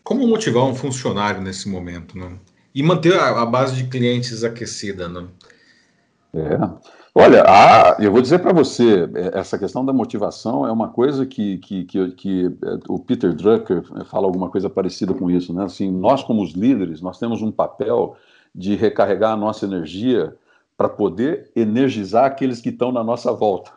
como 0.03 0.27
motivar 0.27 0.63
um 0.65 0.75
funcionário 0.75 1.41
nesse 1.41 1.69
momento, 1.69 2.17
né? 2.17 2.37
E 2.73 2.81
manter 2.83 3.15
a, 3.15 3.41
a 3.41 3.45
base 3.45 3.75
de 3.75 3.87
clientes 3.87 4.43
aquecida, 4.43 5.07
né? 5.07 5.27
É. 6.33 6.57
Olha, 7.15 7.43
a, 7.47 7.97
eu 7.99 8.11
vou 8.11 8.21
dizer 8.21 8.39
para 8.39 8.51
você, 8.51 9.07
é, 9.13 9.39
essa 9.39 9.57
questão 9.57 9.85
da 9.85 9.93
motivação 9.93 10.65
é 10.65 10.71
uma 10.71 10.89
coisa 10.89 11.27
que, 11.27 11.59
que, 11.59 11.85
que, 11.85 12.11
que, 12.11 12.45
é, 12.45 12.79
o 12.89 12.97
Peter 12.97 13.31
Drucker 13.33 13.83
fala 14.05 14.25
alguma 14.25 14.49
coisa 14.49 14.67
parecida 14.67 15.13
com 15.13 15.29
isso, 15.29 15.53
né? 15.53 15.63
Assim, 15.63 15.91
nós 15.91 16.23
como 16.23 16.41
os 16.41 16.53
líderes, 16.53 17.01
nós 17.01 17.19
temos 17.19 17.41
um 17.41 17.51
papel 17.51 18.17
de 18.53 18.75
recarregar 18.75 19.33
a 19.33 19.37
nossa 19.37 19.65
energia 19.65 20.35
para 20.75 20.89
poder 20.89 21.51
energizar 21.55 22.25
aqueles 22.25 22.59
que 22.59 22.69
estão 22.69 22.91
na 22.91 23.03
nossa 23.03 23.31
volta, 23.31 23.71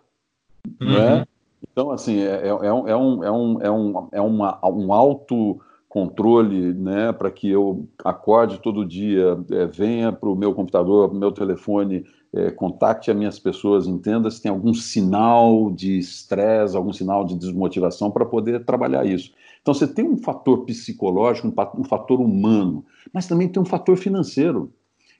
uhum. 0.81 0.93
né? 0.93 1.27
Então, 1.71 1.91
assim, 1.91 2.21
é, 2.21 2.47
é, 2.47 2.49
é, 2.49 2.73
um, 2.73 2.89
é, 2.89 2.97
um, 2.97 3.25
é, 3.25 3.31
um, 3.31 3.63
é, 3.63 3.71
um, 3.71 4.09
é 4.13 4.21
uma, 4.21 4.59
um 4.67 4.93
alto 4.95 5.61
controle, 5.97 6.75
né, 6.75 7.11
para 7.11 7.31
que 7.31 7.49
eu 7.49 7.89
acorde 8.05 8.59
todo 8.59 8.85
dia, 8.85 9.43
é, 9.51 9.65
venha 9.65 10.13
para 10.13 10.29
o 10.29 10.37
meu 10.37 10.53
computador, 10.53 11.09
para 11.09 11.17
o 11.17 11.19
meu 11.19 11.33
telefone, 11.33 12.05
é, 12.35 12.51
contacte 12.51 13.11
as 13.11 13.17
minhas 13.17 13.39
pessoas, 13.39 13.87
entenda 13.87 14.31
se 14.31 14.43
tem 14.43 14.51
algum 14.51 14.75
sinal 14.75 15.71
de 15.71 15.99
estresse, 15.99 16.77
algum 16.77 16.93
sinal 16.93 17.25
de 17.25 17.35
desmotivação 17.35 18.11
para 18.11 18.27
poder 18.27 18.63
trabalhar 18.67 19.07
isso. 19.07 19.33
Então 19.63 19.73
você 19.73 19.87
tem 19.87 20.07
um 20.07 20.19
fator 20.19 20.67
psicológico, 20.67 21.49
um, 21.79 21.85
fator 21.85 22.21
humano, 22.21 22.85
mas 23.11 23.27
também 23.27 23.49
tem 23.49 23.63
um 23.63 23.65
fator 23.65 23.97
financeiro. 23.97 24.71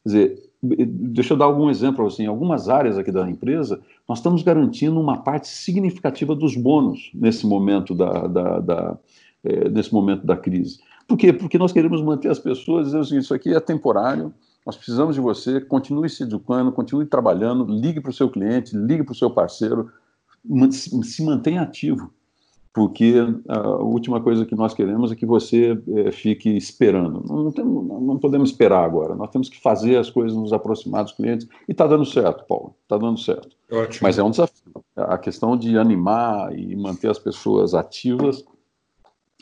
Quer 0.03 0.09
dizer, 0.11 0.51
deixa 0.63 1.33
eu 1.33 1.39
dar 1.39 1.47
algum 1.47 1.71
exemplo 1.71 2.07
assim, 2.07 2.25
em 2.25 2.27
algumas 2.27 2.69
áreas 2.69 2.99
aqui 2.99 3.11
da 3.11 3.27
empresa, 3.31 3.81
nós 4.07 4.19
estamos 4.19 4.43
garantindo 4.43 5.01
uma 5.01 5.23
parte 5.23 5.49
significativa 5.49 6.35
dos 6.35 6.55
bônus 6.55 7.11
nesse 7.15 7.47
momento 7.47 7.95
da, 7.95 8.27
da, 8.27 8.61
da 8.61 8.99
é, 9.45 9.69
nesse 9.69 9.93
momento 9.93 10.27
da 10.27 10.37
crise. 10.37 10.79
Por 11.07 11.17
quê? 11.17 11.33
Porque 11.33 11.59
nós 11.59 11.73
queremos 11.73 12.03
manter 12.03 12.31
as 12.31 12.39
pessoas 12.39 12.87
dizendo 12.87 13.03
assim, 13.03 13.19
isso 13.19 13.33
aqui 13.33 13.55
é 13.55 13.61
temporário, 13.61 14.35
nós 14.67 14.77
precisamos 14.77 15.15
de 15.15 15.21
você, 15.21 15.61
continue 15.61 16.09
se 16.11 16.25
educando, 16.25 16.73
continue 16.73 17.07
trabalhando, 17.07 17.65
ligue 17.65 18.01
para 18.01 18.11
o 18.11 18.15
seu 18.15 18.29
cliente, 18.29 18.77
ligue 18.77 19.05
para 19.05 19.13
o 19.13 19.17
seu 19.17 19.31
parceiro, 19.31 19.89
se 20.73 21.25
mantenha 21.25 21.63
ativo, 21.63 22.13
porque 22.75 23.15
a 23.49 23.77
última 23.77 24.21
coisa 24.21 24.45
que 24.45 24.57
nós 24.57 24.75
queremos 24.75 25.13
é 25.13 25.15
que 25.15 25.25
você 25.25 25.81
é, 25.95 26.11
fique 26.11 26.51
esperando. 26.51 27.23
Não, 27.27 27.45
não, 27.45 27.53
temos, 27.53 27.87
não, 27.87 28.19
podemos 28.19 28.51
esperar 28.51 28.85
agora, 28.85 29.15
nós 29.15 29.31
temos 29.31 29.49
que 29.49 29.61
fazer 29.61 29.97
as 29.97 30.11
coisas 30.11 30.37
nos 30.37 30.53
aproximar 30.53 31.05
dos 31.05 31.13
clientes, 31.13 31.47
e 31.69 31.73
está 31.73 31.87
dando 31.87 32.05
certo, 32.05 32.45
Paulo, 32.47 32.75
está 32.83 32.99
dando 32.99 33.19
certo. 33.19 33.57
Ótimo. 33.71 34.01
Mas 34.03 34.19
é 34.19 34.23
um 34.25 34.31
desafio. 34.31 34.85
A 34.97 35.17
questão 35.17 35.57
de 35.57 35.79
animar 35.79 36.53
e 36.59 36.75
manter 36.75 37.09
as 37.09 37.19
pessoas 37.19 37.73
ativas 37.73 38.45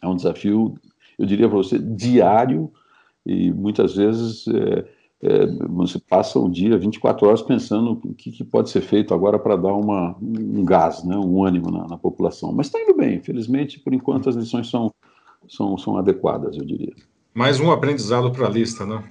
é 0.05 0.09
um 0.09 0.17
desafio, 0.17 0.75
eu 1.19 1.27
diria 1.27 1.49
para 1.49 1.57
você, 1.57 1.79
diário, 1.79 2.71
e 3.25 3.51
muitas 3.51 3.97
vezes 3.97 4.47
é, 4.49 4.85
é, 5.23 5.47
você 5.69 5.99
passa 5.99 6.39
o 6.39 6.51
dia 6.51 6.77
24 6.77 7.27
horas 7.27 7.43
pensando 7.43 7.93
o 8.05 8.15
que, 8.15 8.31
que 8.31 8.45
pode 8.45 8.69
ser 8.69 8.83
feito 8.83 9.15
agora 9.15 9.39
para 9.39 9.57
dar 9.57 9.73
uma, 9.73 10.17
um 10.21 10.65
gás, 10.65 11.03
né, 11.05 11.17
um 11.17 11.43
ânimo 11.43 11.71
na, 11.71 11.87
na 11.89 11.97
população. 11.97 12.53
Mas 12.53 12.67
está 12.67 12.81
indo 12.81 12.95
bem, 12.95 13.21
felizmente, 13.21 13.81
por 13.81 13.95
enquanto 13.95 14.29
as 14.29 14.37
lições 14.37 14.69
são, 14.69 14.93
são, 15.49 15.79
são 15.79 15.97
adequadas, 15.97 16.57
eu 16.57 16.65
diria. 16.65 16.93
Mais 17.33 17.59
um 17.59 17.71
aprendizado 17.71 18.31
para 18.31 18.47
a 18.47 18.51
lista, 18.51 18.85
né? 18.85 19.03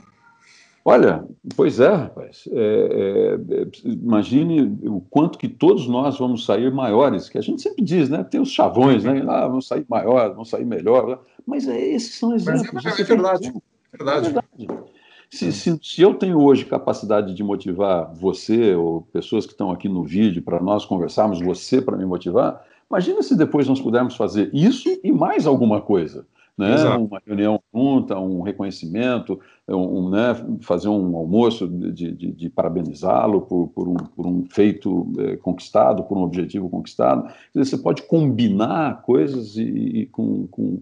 Olha, 0.86 1.26
pois 1.56 1.80
é, 1.80 1.94
rapaz. 1.94 2.44
É, 2.52 3.38
é, 3.40 3.68
imagine 3.86 4.78
o 4.86 5.00
quanto 5.00 5.38
que 5.38 5.48
todos 5.48 5.88
nós 5.88 6.20
vamos 6.20 6.46
sair 6.46 6.72
maiores, 6.74 7.30
que 7.30 7.38
a 7.38 7.42
gente 7.42 7.62
sempre 7.62 7.84
diz, 7.84 8.10
né? 8.10 8.22
Tem 8.24 8.42
os 8.42 8.52
chavões, 8.52 9.04
né? 9.04 9.24
Ah, 9.28 9.48
vamos 9.48 9.66
sair 9.66 9.86
maior, 9.88 10.32
vamos 10.32 10.50
sair 10.50 10.66
melhor. 10.66 11.22
Mas 11.46 11.68
é, 11.70 11.80
esses 11.80 12.16
são 12.16 12.36
exemplos. 12.36 12.70
Mas 12.74 13.00
é, 13.00 13.02
é 13.02 13.06
verdade. 13.06 13.48
É 13.48 13.98
verdade. 13.98 14.28
É 14.28 14.32
verdade. 14.32 14.84
Se, 15.30 15.52
se, 15.52 15.80
se, 15.82 16.02
eu 16.02 16.14
tenho 16.14 16.40
hoje 16.40 16.66
capacidade 16.66 17.34
de 17.34 17.44
motivar 17.44 18.14
você 18.14 18.76
ou 18.76 19.02
pessoas 19.02 19.46
que 19.46 19.54
estão 19.54 19.72
aqui 19.72 19.90
no 19.90 20.04
vídeo 20.04 20.44
para 20.44 20.60
nós 20.60 20.86
conversarmos, 20.86 21.42
você 21.42 21.82
para 21.82 21.98
me 21.98 22.06
motivar, 22.06 22.62
imagina 22.88 23.24
se 23.24 23.36
depois 23.36 23.68
nós 23.68 23.82
pudermos 23.82 24.16
fazer 24.16 24.52
isso 24.54 24.90
e 25.04 25.12
mais 25.12 25.48
alguma 25.48 25.82
coisa 25.82 26.28
né? 26.58 26.76
uma 26.96 27.22
reunião 27.26 27.60
junta, 27.74 28.20
um 28.20 28.42
reconhecimento, 28.42 29.40
um, 29.68 30.10
né? 30.10 30.36
fazer 30.62 30.88
um 30.88 31.16
almoço 31.18 31.68
de, 31.68 32.12
de, 32.12 32.32
de 32.32 32.50
parabenizá-lo 32.50 33.42
por, 33.42 33.68
por, 33.70 33.88
um, 33.88 33.96
por, 33.96 34.28
um, 34.28 34.46
feito 34.50 35.12
é, 35.18 35.36
conquistado, 35.38 36.04
por 36.04 36.18
um 36.18 36.22
objetivo 36.22 36.70
conquistado. 36.70 37.32
Dizer, 37.54 37.70
você 37.70 37.78
pode 37.78 38.04
combinar 38.04 39.02
coisas 39.02 39.58
e, 39.58 39.64
e 39.64 40.06
com, 40.08 40.48
com, 40.48 40.80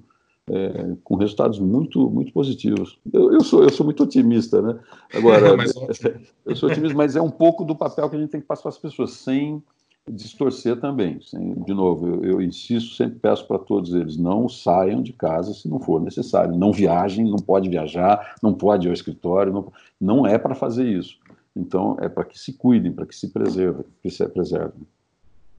é, 0.49 0.95
com, 1.03 1.15
resultados 1.15 1.59
muito, 1.59 2.09
muito 2.09 2.33
positivos. 2.33 2.99
Eu, 3.11 3.33
eu, 3.33 3.41
sou, 3.41 3.63
eu 3.63 3.69
sou 3.69 3.85
muito 3.85 4.03
otimista, 4.03 4.61
né? 4.61 4.77
Agora, 5.13 5.55
eu 6.45 6.55
sou 6.55 6.69
otimista, 6.69 6.97
mas 6.97 7.15
é 7.15 7.21
um 7.21 7.31
pouco 7.31 7.63
do 7.63 7.75
papel 7.75 8.09
que 8.09 8.15
a 8.17 8.19
gente 8.19 8.29
tem 8.29 8.41
que 8.41 8.47
passar 8.47 8.63
para 8.63 8.69
as 8.71 8.77
pessoas, 8.77 9.11
sem 9.11 9.63
distorcer 10.09 10.79
também. 10.79 11.19
De 11.65 11.73
novo, 11.73 12.07
eu, 12.07 12.23
eu 12.23 12.41
insisto, 12.41 12.95
sempre 12.95 13.19
peço 13.19 13.45
para 13.47 13.59
todos 13.59 13.93
eles, 13.93 14.17
não 14.17 14.49
saiam 14.49 15.01
de 15.01 15.13
casa 15.13 15.53
se 15.53 15.67
não 15.69 15.79
for 15.79 16.01
necessário, 16.01 16.55
não 16.55 16.71
viajem, 16.71 17.29
não 17.29 17.37
pode 17.37 17.69
viajar, 17.69 18.35
não 18.41 18.53
pode 18.53 18.87
ir 18.87 18.89
ao 18.89 18.93
escritório, 18.93 19.53
não, 19.53 19.71
não 19.99 20.27
é 20.27 20.37
para 20.37 20.55
fazer 20.55 20.85
isso. 20.85 21.17
Então, 21.55 21.97
é 21.99 22.07
para 22.07 22.23
que 22.23 22.39
se 22.39 22.53
cuidem, 22.53 22.91
para 22.91 23.05
que 23.05 23.15
se 23.15 23.27
preservem, 23.27 23.85
que 24.01 24.09
se 24.09 24.25
preservem. 24.27 24.87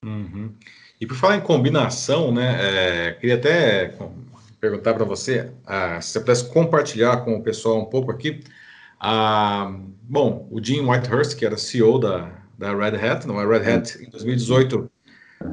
Uhum. 0.04 0.52
E 1.00 1.06
por 1.06 1.16
falar 1.16 1.36
em 1.36 1.40
combinação, 1.40 2.32
né, 2.32 3.08
é, 3.08 3.12
queria 3.12 3.36
até 3.36 3.94
perguntar 4.60 4.94
para 4.94 5.04
você, 5.04 5.52
ah, 5.66 6.00
se 6.00 6.12
você 6.12 6.20
pudesse 6.20 6.52
compartilhar 6.52 7.24
com 7.24 7.36
o 7.36 7.42
pessoal 7.42 7.80
um 7.80 7.84
pouco 7.84 8.10
aqui, 8.10 8.40
ah, 8.98 9.76
bom, 10.02 10.48
o 10.50 10.62
Jim 10.62 10.80
Whitehurst, 10.80 11.36
que 11.36 11.44
era 11.44 11.56
CEO 11.56 11.98
da, 11.98 12.41
da 12.58 12.74
Red 12.74 12.96
Hat, 12.96 13.26
não 13.26 13.40
é 13.40 13.46
Red 13.46 13.70
Hat, 13.70 14.02
em 14.02 14.10
2018 14.10 14.90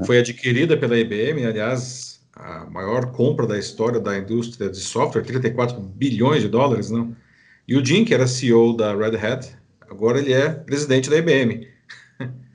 foi 0.05 0.19
adquirida 0.19 0.77
pela 0.77 0.97
IBM, 0.97 1.45
aliás, 1.45 2.21
a 2.35 2.65
maior 2.65 3.11
compra 3.11 3.47
da 3.47 3.57
história 3.57 3.99
da 3.99 4.17
indústria 4.17 4.69
de 4.69 4.77
software, 4.77 5.23
34 5.23 5.79
bilhões 5.79 6.41
de 6.41 6.47
dólares, 6.47 6.89
não? 6.89 7.15
E 7.67 7.75
o 7.75 7.85
Jim, 7.85 8.05
que 8.05 8.13
era 8.13 8.27
CEO 8.27 8.75
da 8.75 8.95
Red 8.95 9.15
Hat, 9.17 9.57
agora 9.89 10.19
ele 10.19 10.33
é 10.33 10.49
presidente 10.49 11.09
da 11.09 11.17
IBM. 11.17 11.67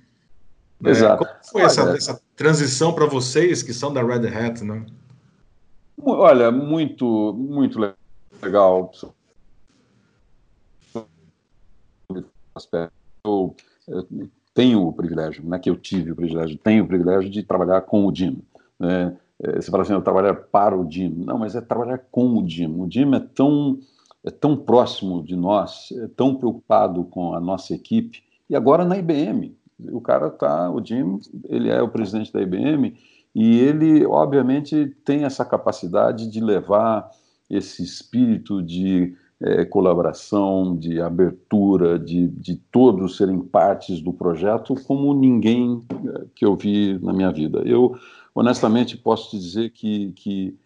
Né? 0.80 0.90
Exato. 0.90 1.24
Como 1.24 1.30
foi 1.50 1.62
essa, 1.62 1.82
essa 1.96 2.20
transição 2.36 2.92
para 2.92 3.06
vocês 3.06 3.62
que 3.62 3.72
são 3.72 3.90
da 3.90 4.02
Red 4.02 4.26
Hat, 4.26 4.62
não? 4.62 4.84
Olha, 6.02 6.50
muito, 6.50 7.32
muito 7.32 7.78
legal. 8.42 8.92
Eu, 13.24 13.56
eu 13.88 14.06
tenho 14.54 14.86
o 14.86 14.92
privilégio, 14.92 15.44
não 15.44 15.56
é 15.56 15.58
que 15.58 15.68
eu 15.68 15.76
tive 15.76 16.12
o 16.12 16.16
privilégio, 16.16 16.56
tenho 16.58 16.84
o 16.84 16.86
privilégio 16.86 17.30
de 17.30 17.42
trabalhar 17.42 17.80
com 17.82 18.06
o 18.06 18.14
Jim. 18.14 18.42
Né? 18.78 19.16
É, 19.42 19.60
você 19.60 19.70
fala 19.70 19.82
assim, 19.82 19.92
eu 19.92 20.02
trabalhar 20.02 20.34
para 20.34 20.78
o 20.78 20.90
Jim. 20.90 21.10
Não, 21.10 21.38
mas 21.38 21.54
é 21.54 21.60
trabalhar 21.60 21.98
com 22.10 22.38
o 22.38 22.48
Jim. 22.48 22.72
O 22.80 22.90
Jim 22.90 23.12
é 23.14 23.20
tão, 23.20 23.78
é 24.24 24.30
tão 24.30 24.56
próximo 24.56 25.22
de 25.22 25.34
nós, 25.34 25.92
é 25.92 26.08
tão 26.08 26.36
preocupado 26.36 27.04
com 27.04 27.34
a 27.34 27.40
nossa 27.40 27.74
equipe. 27.74 28.22
E 28.48 28.54
agora 28.54 28.84
na 28.84 28.96
IBM. 28.96 29.56
O 29.90 30.00
cara 30.00 30.30
tá, 30.30 30.70
o 30.70 30.84
Jim, 30.84 31.18
ele 31.48 31.68
é 31.68 31.82
o 31.82 31.88
presidente 31.88 32.32
da 32.32 32.40
IBM 32.40 32.96
e 33.34 33.58
ele, 33.58 34.06
obviamente, 34.06 34.94
tem 35.04 35.24
essa 35.24 35.44
capacidade 35.44 36.30
de 36.30 36.40
levar 36.40 37.10
esse 37.50 37.82
espírito 37.82 38.62
de 38.62 39.16
é, 39.44 39.64
colaboração, 39.64 40.74
de 40.74 41.00
abertura, 41.02 41.98
de, 41.98 42.28
de 42.28 42.56
todos 42.56 43.18
serem 43.18 43.38
partes 43.40 44.00
do 44.00 44.10
projeto, 44.10 44.74
como 44.86 45.12
ninguém 45.12 45.82
é, 45.90 46.24
que 46.34 46.46
eu 46.46 46.56
vi 46.56 46.98
na 47.02 47.12
minha 47.12 47.30
vida. 47.30 47.60
Eu, 47.66 47.94
honestamente, 48.34 48.96
posso 48.96 49.38
dizer 49.38 49.70
que, 49.70 50.12
que 50.12 50.56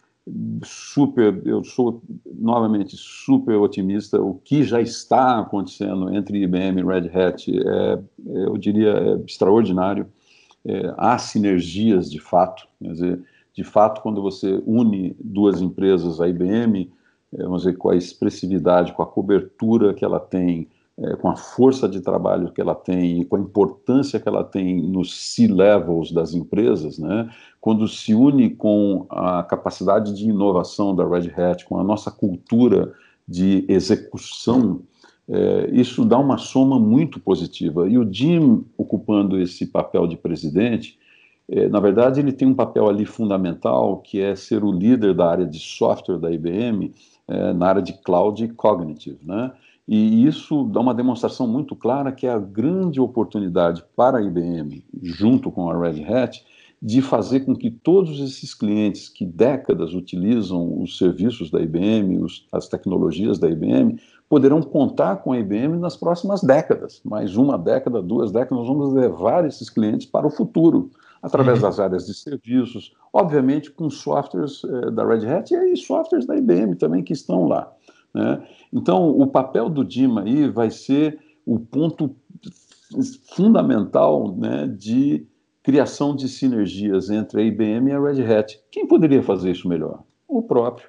super, 0.63 1.41
eu 1.45 1.61
sou 1.63 2.01
novamente 2.25 2.95
super 2.95 3.55
otimista. 3.55 4.21
O 4.21 4.35
que 4.35 4.63
já 4.63 4.79
está 4.79 5.39
acontecendo 5.39 6.13
entre 6.13 6.41
IBM 6.41 6.79
e 6.79 6.85
Red 6.85 7.09
Hat 7.13 7.51
é, 7.51 7.99
eu 8.27 8.57
diria, 8.57 8.91
é 8.91 9.15
extraordinário. 9.25 10.07
É, 10.63 10.93
há 10.97 11.17
sinergias 11.17 12.09
de 12.09 12.19
fato. 12.19 12.65
Quer 12.81 12.91
dizer, 12.91 13.19
de 13.53 13.63
fato, 13.65 14.01
quando 14.01 14.21
você 14.21 14.61
une 14.65 15.15
duas 15.19 15.61
empresas, 15.61 16.21
a 16.21 16.29
IBM 16.29 16.83
é, 16.83 16.98
vamos 17.31 17.63
dizer, 17.63 17.77
com 17.77 17.89
a 17.89 17.95
expressividade, 17.95 18.93
com 18.93 19.03
a 19.03 19.07
cobertura 19.07 19.93
que 19.93 20.03
ela 20.03 20.19
tem, 20.19 20.67
é, 20.97 21.15
com 21.15 21.29
a 21.29 21.35
força 21.35 21.87
de 21.87 22.01
trabalho 22.01 22.51
que 22.51 22.59
ela 22.59 22.75
tem 22.75 23.23
com 23.23 23.35
a 23.35 23.39
importância 23.39 24.19
que 24.19 24.27
ela 24.27 24.43
tem 24.43 24.81
nos 24.81 25.33
C-levels 25.33 26.11
das 26.11 26.33
empresas, 26.33 26.97
né, 26.97 27.29
quando 27.61 27.87
se 27.87 28.13
une 28.13 28.49
com 28.49 29.05
a 29.09 29.43
capacidade 29.43 30.13
de 30.13 30.29
inovação 30.29 30.95
da 30.95 31.07
Red 31.07 31.31
Hat, 31.35 31.65
com 31.65 31.79
a 31.79 31.83
nossa 31.83 32.11
cultura 32.11 32.93
de 33.27 33.63
execução, 33.69 34.81
é, 35.27 35.69
isso 35.71 36.03
dá 36.03 36.17
uma 36.17 36.37
soma 36.37 36.79
muito 36.79 37.19
positiva. 37.19 37.87
E 37.87 37.97
o 37.97 38.11
Jim, 38.11 38.65
ocupando 38.75 39.39
esse 39.39 39.67
papel 39.67 40.07
de 40.07 40.17
presidente, 40.17 40.97
é, 41.47 41.69
na 41.69 41.79
verdade, 41.79 42.19
ele 42.19 42.31
tem 42.31 42.47
um 42.47 42.55
papel 42.55 42.89
ali 42.89 43.05
fundamental, 43.05 43.97
que 43.97 44.19
é 44.19 44.35
ser 44.35 44.63
o 44.63 44.71
líder 44.71 45.13
da 45.13 45.29
área 45.29 45.45
de 45.45 45.59
software 45.59 46.17
da 46.17 46.31
IBM 46.31 46.91
é, 47.29 47.53
na 47.53 47.67
área 47.67 47.81
de 47.81 47.93
cloud 47.93 48.47
cognitive, 48.49 49.19
né? 49.23 49.51
E 49.87 50.27
isso 50.27 50.65
dá 50.65 50.79
uma 50.79 50.93
demonstração 50.93 51.47
muito 51.47 51.75
clara 51.75 52.11
que 52.11 52.27
é 52.27 52.31
a 52.31 52.37
grande 52.37 53.01
oportunidade 53.01 53.83
para 53.95 54.19
a 54.19 54.21
IBM, 54.21 54.83
junto 55.01 55.51
com 55.51 55.67
a 55.67 55.75
Red 55.75 56.03
Hat, 56.03 56.45
de 56.81 57.01
fazer 57.01 57.41
com 57.41 57.55
que 57.55 57.71
todos 57.71 58.19
esses 58.19 58.53
clientes 58.53 59.09
que 59.09 59.25
décadas 59.25 59.93
utilizam 59.93 60.79
os 60.79 60.97
serviços 60.97 61.49
da 61.49 61.59
IBM, 61.59 62.19
os, 62.19 62.47
as 62.51 62.67
tecnologias 62.67 63.39
da 63.39 63.49
IBM, 63.49 63.99
poderão 64.29 64.61
contar 64.61 65.17
com 65.17 65.31
a 65.31 65.39
IBM 65.39 65.77
nas 65.77 65.97
próximas 65.97 66.41
décadas. 66.41 67.01
Mais 67.03 67.35
uma 67.35 67.57
década, 67.57 68.01
duas 68.01 68.31
décadas, 68.31 68.59
nós 68.59 68.67
vamos 68.67 68.93
levar 68.93 69.45
esses 69.45 69.69
clientes 69.69 70.05
para 70.05 70.27
o 70.27 70.31
futuro 70.31 70.91
através 71.21 71.57
uhum. 71.59 71.63
das 71.63 71.79
áreas 71.79 72.05
de 72.05 72.13
serviços, 72.13 72.93
obviamente 73.11 73.71
com 73.71 73.89
softwares 73.89 74.61
eh, 74.63 74.91
da 74.91 75.05
Red 75.05 75.27
Hat 75.27 75.53
e 75.53 75.75
softwares 75.77 76.25
da 76.25 76.35
IBM 76.35 76.75
também 76.75 77.03
que 77.03 77.13
estão 77.13 77.45
lá. 77.45 77.71
Né? 78.13 78.41
Então, 78.73 79.09
o 79.09 79.27
papel 79.27 79.69
do 79.69 79.83
DIMA 79.83 80.21
aí 80.21 80.49
vai 80.49 80.71
ser 80.71 81.19
o 81.45 81.59
ponto 81.59 82.15
fundamental 83.35 84.35
né, 84.35 84.67
de 84.67 85.25
criação 85.61 86.15
de 86.15 86.27
sinergias 86.27 87.09
entre 87.09 87.41
a 87.41 87.43
IBM 87.43 87.89
e 87.89 87.93
a 87.93 87.99
Red 87.99 88.23
Hat. 88.23 88.59
Quem 88.71 88.87
poderia 88.87 89.21
fazer 89.21 89.51
isso 89.51 89.67
melhor? 89.67 90.03
O 90.27 90.41
próprio. 90.41 90.87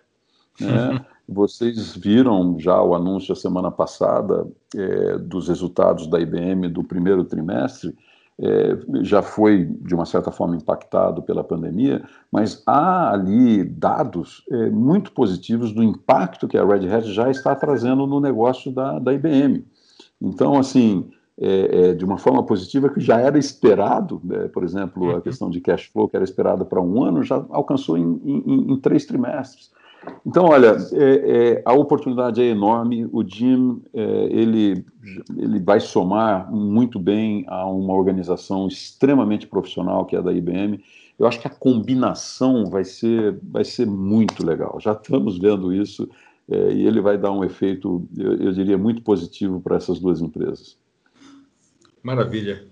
Né? 0.61 1.05
Vocês 1.29 1.95
viram 1.95 2.59
já 2.59 2.83
o 2.83 2.95
anúncio 2.95 3.33
a 3.33 3.37
semana 3.37 3.71
passada 3.71 4.49
é, 4.75 5.16
dos 5.19 5.49
resultados 5.49 6.09
da 6.09 6.19
IBM 6.19 6.69
do 6.69 6.83
primeiro 6.83 7.25
trimestre 7.25 7.95
é, 8.42 9.05
já 9.05 9.20
foi, 9.20 9.64
de 9.64 9.94
uma 9.94 10.07
certa 10.07 10.31
forma, 10.31 10.57
impactado 10.57 11.22
pela 11.22 11.44
pandemia, 11.44 12.03
mas 12.33 12.62
há 12.66 13.12
ali 13.12 13.62
dados 13.62 14.42
é, 14.50 14.70
muito 14.70 15.12
positivos 15.12 15.72
do 15.72 15.83
impacto 15.83 16.48
que 16.48 16.57
a 16.57 16.64
Red 16.64 16.88
Hat 16.88 17.12
já 17.12 17.31
está 17.31 17.55
trazendo 17.55 18.07
no 18.07 18.18
negócio 18.18 18.72
da, 18.72 18.98
da 18.98 19.12
IBM. 19.12 19.64
Então, 20.20 20.59
assim, 20.59 21.11
é, 21.38 21.90
é, 21.90 21.94
de 21.94 22.05
uma 22.05 22.16
forma 22.16 22.44
positiva 22.44 22.88
que 22.88 23.00
já 23.00 23.20
era 23.20 23.38
esperado, 23.38 24.20
né, 24.24 24.48
por 24.48 24.64
exemplo, 24.64 25.11
a 25.11 25.14
uhum. 25.14 25.20
questão 25.20 25.50
de 25.50 25.61
cash 25.61 25.90
flow, 25.92 26.09
que 26.09 26.16
era 26.16 26.24
esperada 26.24 26.64
para 26.64 26.81
um 26.81 27.03
ano, 27.03 27.22
já 27.22 27.44
alcançou 27.50 27.98
em, 27.98 28.20
em, 28.24 28.72
em 28.72 28.76
três 28.81 29.05
trimestres. 29.05 29.70
Então, 30.24 30.46
olha, 30.46 30.76
é, 30.92 31.58
é, 31.58 31.62
a 31.64 31.72
oportunidade 31.72 32.40
é 32.40 32.46
enorme. 32.46 33.08
O 33.12 33.22
Jim 33.26 33.82
é, 33.92 34.02
ele, 34.30 34.84
ele 35.36 35.60
vai 35.60 35.80
somar 35.80 36.50
muito 36.50 36.98
bem 36.98 37.44
a 37.48 37.66
uma 37.66 37.94
organização 37.94 38.66
extremamente 38.66 39.46
profissional 39.46 40.04
que 40.04 40.16
é 40.16 40.18
a 40.18 40.22
da 40.22 40.32
IBM. 40.32 40.82
Eu 41.18 41.26
acho 41.26 41.40
que 41.40 41.46
a 41.46 41.50
combinação 41.50 42.66
vai 42.66 42.84
ser, 42.84 43.38
vai 43.42 43.64
ser 43.64 43.86
muito 43.86 44.44
legal. 44.44 44.78
Já 44.80 44.92
estamos 44.92 45.38
vendo 45.38 45.72
isso 45.72 46.08
é, 46.50 46.72
e 46.72 46.86
ele 46.86 47.00
vai 47.00 47.18
dar 47.18 47.30
um 47.30 47.44
efeito, 47.44 48.08
eu, 48.16 48.34
eu 48.36 48.52
diria, 48.52 48.78
muito 48.78 49.02
positivo 49.02 49.60
para 49.60 49.76
essas 49.76 49.98
duas 50.00 50.20
empresas. 50.20 50.78
Maravilha. 52.02 52.64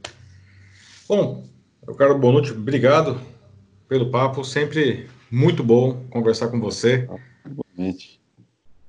Bom, 1.06 1.44
Ricardo 1.86 2.18
Bonucci, 2.18 2.52
obrigado 2.52 3.20
pelo 3.86 4.10
papo. 4.10 4.42
Sempre 4.42 5.08
muito 5.30 5.62
bom 5.62 6.04
conversar 6.10 6.48
com 6.48 6.60
você. 6.60 7.08
Igualmente. 7.46 8.20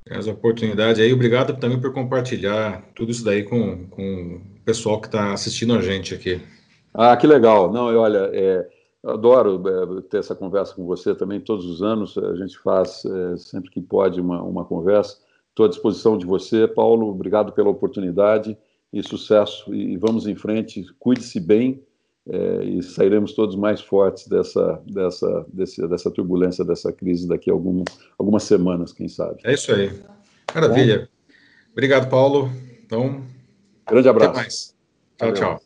As 0.09 0.27
oportunidades 0.27 0.99
aí. 0.99 1.13
Obrigado 1.13 1.59
também 1.59 1.79
por 1.79 1.93
compartilhar 1.93 2.83
tudo 2.95 3.11
isso 3.11 3.23
daí 3.23 3.43
com, 3.43 3.85
com 3.87 4.35
o 4.35 4.41
pessoal 4.65 4.99
que 4.99 5.07
está 5.07 5.33
assistindo 5.33 5.73
a 5.73 5.81
gente 5.81 6.15
aqui. 6.15 6.41
Ah, 6.93 7.15
que 7.15 7.27
legal. 7.27 7.71
Não, 7.71 7.95
olha, 7.95 8.29
é, 8.33 8.67
adoro 9.03 9.61
é, 9.67 10.01
ter 10.09 10.17
essa 10.17 10.35
conversa 10.35 10.73
com 10.73 10.85
você 10.85 11.13
também 11.13 11.39
todos 11.39 11.65
os 11.65 11.83
anos. 11.83 12.17
A 12.17 12.35
gente 12.35 12.57
faz 12.59 13.05
é, 13.05 13.37
sempre 13.37 13.69
que 13.69 13.81
pode 13.81 14.19
uma, 14.19 14.41
uma 14.41 14.65
conversa. 14.65 15.17
Estou 15.49 15.65
à 15.65 15.69
disposição 15.69 16.17
de 16.17 16.25
você, 16.25 16.67
Paulo. 16.67 17.09
Obrigado 17.09 17.51
pela 17.51 17.69
oportunidade 17.69 18.57
e 18.91 19.03
sucesso. 19.03 19.73
E, 19.73 19.97
vamos 19.97 20.25
em 20.25 20.35
frente. 20.35 20.85
Cuide-se 20.97 21.39
bem 21.39 21.83
é, 22.31 22.63
e 22.63 22.83
sairemos 22.83 23.33
todos 23.33 23.55
mais 23.55 23.81
fortes 23.81 24.27
dessa, 24.27 24.81
dessa, 24.85 25.45
desse, 25.51 25.87
dessa 25.87 26.11
turbulência, 26.11 26.63
dessa 26.63 26.91
crise 26.93 27.27
daqui 27.27 27.49
a 27.49 27.53
algum, 27.53 27.83
algumas 28.17 28.43
semanas, 28.43 28.93
quem 28.93 29.07
sabe. 29.07 29.39
É 29.43 29.53
isso 29.53 29.71
aí. 29.73 29.91
Maravilha. 30.53 30.99
Bom. 30.99 31.07
Obrigado, 31.71 32.09
Paulo. 32.09 32.51
Então, 32.85 33.23
grande 33.87 34.09
abraço. 34.09 34.29
Até 34.29 34.41
mais. 34.41 34.75
Tchau, 35.17 35.33
tchau. 35.33 35.61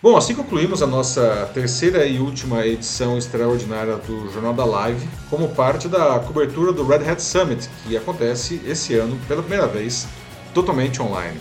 Bom, 0.00 0.16
assim 0.16 0.34
concluímos 0.34 0.80
a 0.80 0.86
nossa 0.86 1.50
terceira 1.52 2.06
e 2.06 2.20
última 2.20 2.64
edição 2.64 3.18
extraordinária 3.18 3.96
do 3.96 4.30
Jornal 4.30 4.54
da 4.54 4.64
Live, 4.64 5.08
como 5.28 5.48
parte 5.48 5.88
da 5.88 6.20
cobertura 6.20 6.72
do 6.72 6.86
Red 6.86 7.08
Hat 7.08 7.20
Summit, 7.20 7.68
que 7.82 7.96
acontece 7.96 8.60
esse 8.64 8.94
ano 8.94 9.18
pela 9.26 9.42
primeira 9.42 9.66
vez, 9.66 10.06
totalmente 10.54 11.02
online. 11.02 11.38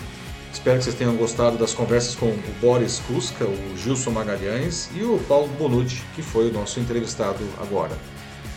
Espero 0.51 0.77
que 0.77 0.83
vocês 0.83 0.95
tenham 0.95 1.15
gostado 1.15 1.57
das 1.57 1.73
conversas 1.73 2.15
com 2.15 2.27
o 2.27 2.39
Boris 2.59 2.99
Kuska, 3.07 3.45
o 3.45 3.77
Gilson 3.77 4.11
Magalhães 4.11 4.89
e 4.95 5.03
o 5.03 5.17
Paulo 5.27 5.47
Bonucci, 5.59 6.03
que 6.15 6.21
foi 6.21 6.49
o 6.49 6.53
nosso 6.53 6.79
entrevistado 6.79 7.43
agora. 7.61 7.95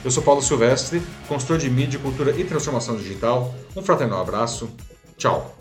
Eu 0.02 0.10
sou 0.10 0.22
Paulo 0.22 0.40
Silvestre, 0.40 1.02
consultor 1.28 1.58
de 1.58 1.68
mídia, 1.68 1.98
cultura 1.98 2.30
e 2.30 2.44
transformação 2.44 2.96
digital. 2.96 3.54
Um 3.76 3.82
fraternal 3.82 4.22
abraço. 4.22 4.70
Tchau. 5.16 5.54